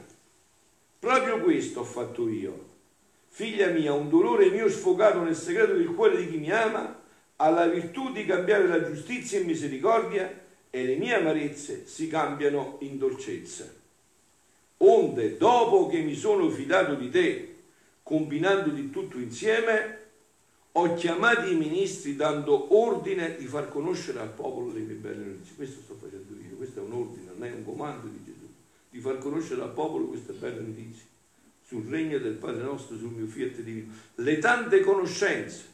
proprio 1.00 1.42
questo 1.42 1.82
ho 1.82 1.84
fatto 1.84 2.30
io 2.30 2.72
Figlia 3.36 3.70
mia, 3.70 3.94
un 3.94 4.10
dolore 4.10 4.52
mio 4.52 4.70
sfogato 4.70 5.24
nel 5.24 5.36
segreto 5.36 5.74
del 5.74 5.96
cuore 5.96 6.18
di 6.18 6.30
chi 6.30 6.38
mi 6.38 6.52
ama, 6.52 7.02
ha 7.38 7.50
la 7.50 7.66
virtù 7.66 8.12
di 8.12 8.28
cambiare 8.28 8.68
la 8.68 8.84
giustizia 8.84 9.40
in 9.40 9.48
misericordia 9.48 10.32
e 10.70 10.86
le 10.86 10.98
mie 10.98 11.16
amarezze 11.16 11.88
si 11.88 12.08
cambiano 12.08 12.78
in 12.82 13.00
dolcezza. 13.00 13.68
Onde, 14.78 15.36
dopo 15.38 15.88
che 15.88 16.02
mi 16.02 16.14
sono 16.14 16.48
fidato 16.52 16.94
di 16.94 17.10
te, 17.10 17.56
combinando 18.04 18.70
di 18.70 18.92
tutto 18.92 19.18
insieme, 19.18 20.02
ho 20.74 20.94
chiamato 20.94 21.50
i 21.50 21.56
ministri 21.56 22.16
dando 22.16 22.78
ordine 22.78 23.36
di 23.36 23.48
far 23.48 23.68
conoscere 23.68 24.20
al 24.20 24.30
popolo 24.30 24.72
le 24.72 24.82
mie 24.82 24.94
belle 24.94 25.26
notizie. 25.26 25.56
Questo 25.56 25.82
sto 25.82 25.96
facendo 25.96 26.40
io, 26.40 26.56
questo 26.56 26.82
è 26.82 26.84
un 26.84 26.94
ordine, 26.94 27.32
non 27.36 27.48
è 27.48 27.52
un 27.52 27.66
comando 27.66 28.06
di 28.06 28.24
Gesù, 28.24 28.48
di 28.92 29.00
far 29.00 29.18
conoscere 29.18 29.64
al 29.64 29.74
popolo 29.74 30.06
queste 30.06 30.34
belle 30.34 30.60
notizie 30.60 31.13
sul 31.66 31.86
regno 31.86 32.20
del 32.20 32.34
Padre 32.34 32.64
nostro, 32.64 32.98
sul 32.98 33.12
mio 33.12 33.26
fiat 33.26 33.62
divino, 33.62 33.92
le 34.16 34.38
tante 34.40 34.82
conoscenze 34.82 35.72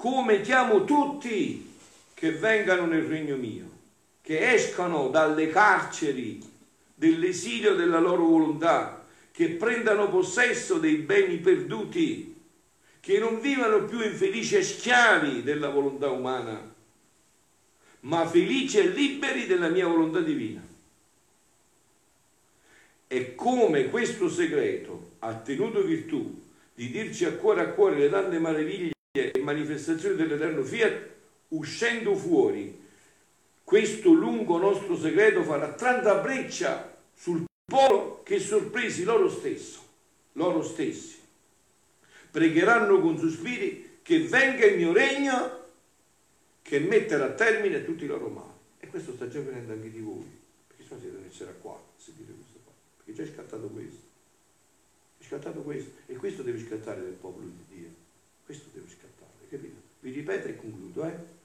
come 0.00 0.40
chiamo 0.40 0.84
tutti 0.84 1.68
che 2.14 2.32
vengano 2.32 2.86
nel 2.86 3.02
regno 3.02 3.36
mio, 3.36 3.70
che 4.22 4.52
escano 4.52 5.08
dalle 5.08 5.48
carceri 5.48 6.40
dell'esilio 6.94 7.74
della 7.74 7.98
loro 7.98 8.24
volontà, 8.24 9.04
che 9.30 9.50
prendano 9.50 10.08
possesso 10.08 10.78
dei 10.78 10.96
beni 10.96 11.36
perduti, 11.36 12.34
che 12.98 13.18
non 13.18 13.40
vivano 13.40 13.84
più 13.84 14.00
infelici 14.00 14.62
schiavi 14.62 15.42
della 15.42 15.68
volontà 15.68 16.08
umana, 16.08 16.66
ma 18.00 18.26
felici 18.26 18.78
e 18.78 18.86
liberi 18.86 19.46
della 19.46 19.68
mia 19.68 19.86
volontà 19.86 20.20
divina. 20.20 20.69
E 23.12 23.34
come 23.34 23.88
questo 23.88 24.28
segreto 24.28 25.14
ha 25.18 25.34
tenuto 25.34 25.82
virtù 25.82 26.40
di 26.72 26.90
dirci 26.90 27.24
a 27.24 27.32
cuore 27.32 27.62
a 27.62 27.70
cuore 27.70 27.98
le 27.98 28.08
tante 28.08 28.38
meraviglie 28.38 28.92
e 29.10 29.40
manifestazioni 29.40 30.14
dell'Eterno 30.14 30.62
Fiat, 30.62 31.08
uscendo 31.48 32.14
fuori, 32.14 32.80
questo 33.64 34.12
lungo 34.12 34.58
nostro 34.58 34.96
segreto 34.96 35.42
farà 35.42 35.72
tanta 35.72 36.20
breccia 36.20 36.96
sul 37.12 37.42
popolo 37.64 38.22
che 38.22 38.38
sorpresi 38.38 39.02
loro 39.02 39.28
stesso, 39.28 39.80
loro 40.34 40.62
stessi. 40.62 41.18
Pregheranno 42.30 43.00
con 43.00 43.18
sospiri 43.18 43.98
che 44.02 44.20
venga 44.20 44.66
il 44.66 44.76
mio 44.76 44.92
regno 44.92 45.64
che 46.62 46.78
metterà 46.78 47.24
a 47.24 47.30
termine 47.30 47.84
tutti 47.84 48.04
i 48.04 48.06
loro 48.06 48.28
mali. 48.28 48.52
E 48.78 48.86
questo 48.86 49.14
sta 49.14 49.26
già 49.26 49.40
avvenendo 49.40 49.72
anche 49.72 49.90
di 49.90 49.98
voi, 49.98 50.30
perché 50.68 50.84
se 50.84 50.94
no 50.94 51.00
siete 51.00 51.18
essere 51.28 51.56
qua 51.60 51.72
a 51.72 52.00
sentire 52.00 52.39
perché 53.10 53.14
già 53.14 53.22
è 53.22 53.34
scattato 53.34 53.66
questo. 53.68 54.08
È 55.18 55.24
scattato 55.24 55.60
questo 55.60 55.90
e 56.06 56.14
questo 56.16 56.42
deve 56.42 56.58
scattare 56.60 57.02
del 57.02 57.12
popolo 57.12 57.46
di 57.46 57.76
Dio. 57.76 57.88
Questo 58.44 58.68
deve 58.72 58.86
scattare, 58.88 59.48
capito? 59.48 59.80
Vi 60.00 60.10
ripeto 60.10 60.48
e 60.48 60.56
concludo, 60.56 61.06
eh? 61.06 61.38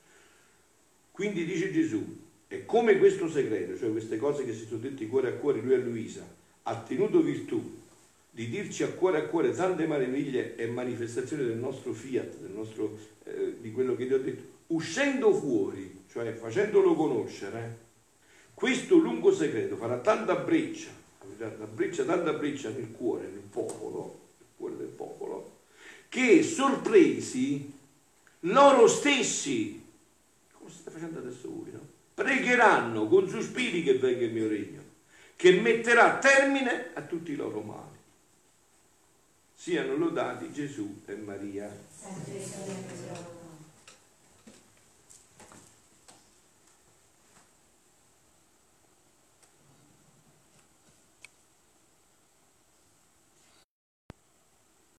Quindi 1.12 1.46
dice 1.46 1.72
Gesù, 1.72 2.04
e 2.48 2.66
come 2.66 2.98
questo 2.98 3.30
segreto, 3.30 3.78
cioè 3.78 3.92
queste 3.92 4.18
cose 4.18 4.46
che 4.46 4.54
si 4.54 4.66
sono 4.66 4.80
dette 4.80 5.08
cuore 5.08 5.30
a 5.30 5.34
cuore 5.34 5.62
lui 5.62 5.74
e 5.74 5.78
Luisa, 5.78 6.26
ha 6.64 6.82
tenuto 6.82 7.22
virtù 7.22 7.84
di 8.32 8.50
dirci 8.50 8.84
a 8.84 8.90
cuore 8.90 9.20
a 9.20 9.26
cuore 9.28 9.54
tante 9.54 9.88
meraviglie 9.88 10.56
e 10.56 10.68
manifestazioni 10.68 11.46
del 11.46 11.58
nostro 11.58 11.94
fiat, 11.94 12.38
del 12.40 12.52
nostro, 12.52 12.98
eh, 13.24 13.56
di 13.62 13.72
quello 13.72 13.96
che 13.96 14.08
Dio 14.08 14.18
ha 14.18 14.20
detto, 14.20 14.44
uscendo 14.68 15.34
fuori, 15.34 16.04
cioè 16.10 16.34
facendolo 16.34 16.96
conoscere, 16.96 17.84
questo 18.54 18.98
lungo 18.98 19.34
segreto 19.34 19.78
farà 19.78 20.00
tanta 20.00 20.36
breccia, 20.36 20.90
tanta 21.38 21.66
breccia, 21.66 22.04
tanta 22.04 22.34
breccia 22.34 22.70
nel 22.70 22.92
cuore, 22.92 23.28
nel 23.28 23.44
popolo, 23.50 24.20
nel 24.38 24.48
cuore 24.56 24.78
del 24.78 24.88
popolo, 24.88 25.60
che 26.10 26.44
sorpresi 26.44 27.74
loro 28.42 28.88
stessi, 28.88 29.84
come 30.52 30.70
state 30.70 30.92
facendo 30.92 31.20
adesso 31.20 31.50
voi, 31.50 31.72
no? 31.72 31.94
pregheranno 32.14 33.08
con 33.08 33.28
sospiri 33.28 33.84
che 33.84 33.98
venga 33.98 34.26
il 34.26 34.34
mio 34.34 34.48
regno, 34.48 34.84
che 35.36 35.60
metterà 35.60 36.18
termine 36.18 36.92
a 36.94 37.02
tutti 37.02 37.32
i 37.32 37.36
loro 37.36 37.62
mali. 37.62 37.94
Siano 39.54 39.96
lodati 39.96 40.52
Gesù 40.52 41.02
e 41.06 41.16
Maria. 41.16 41.70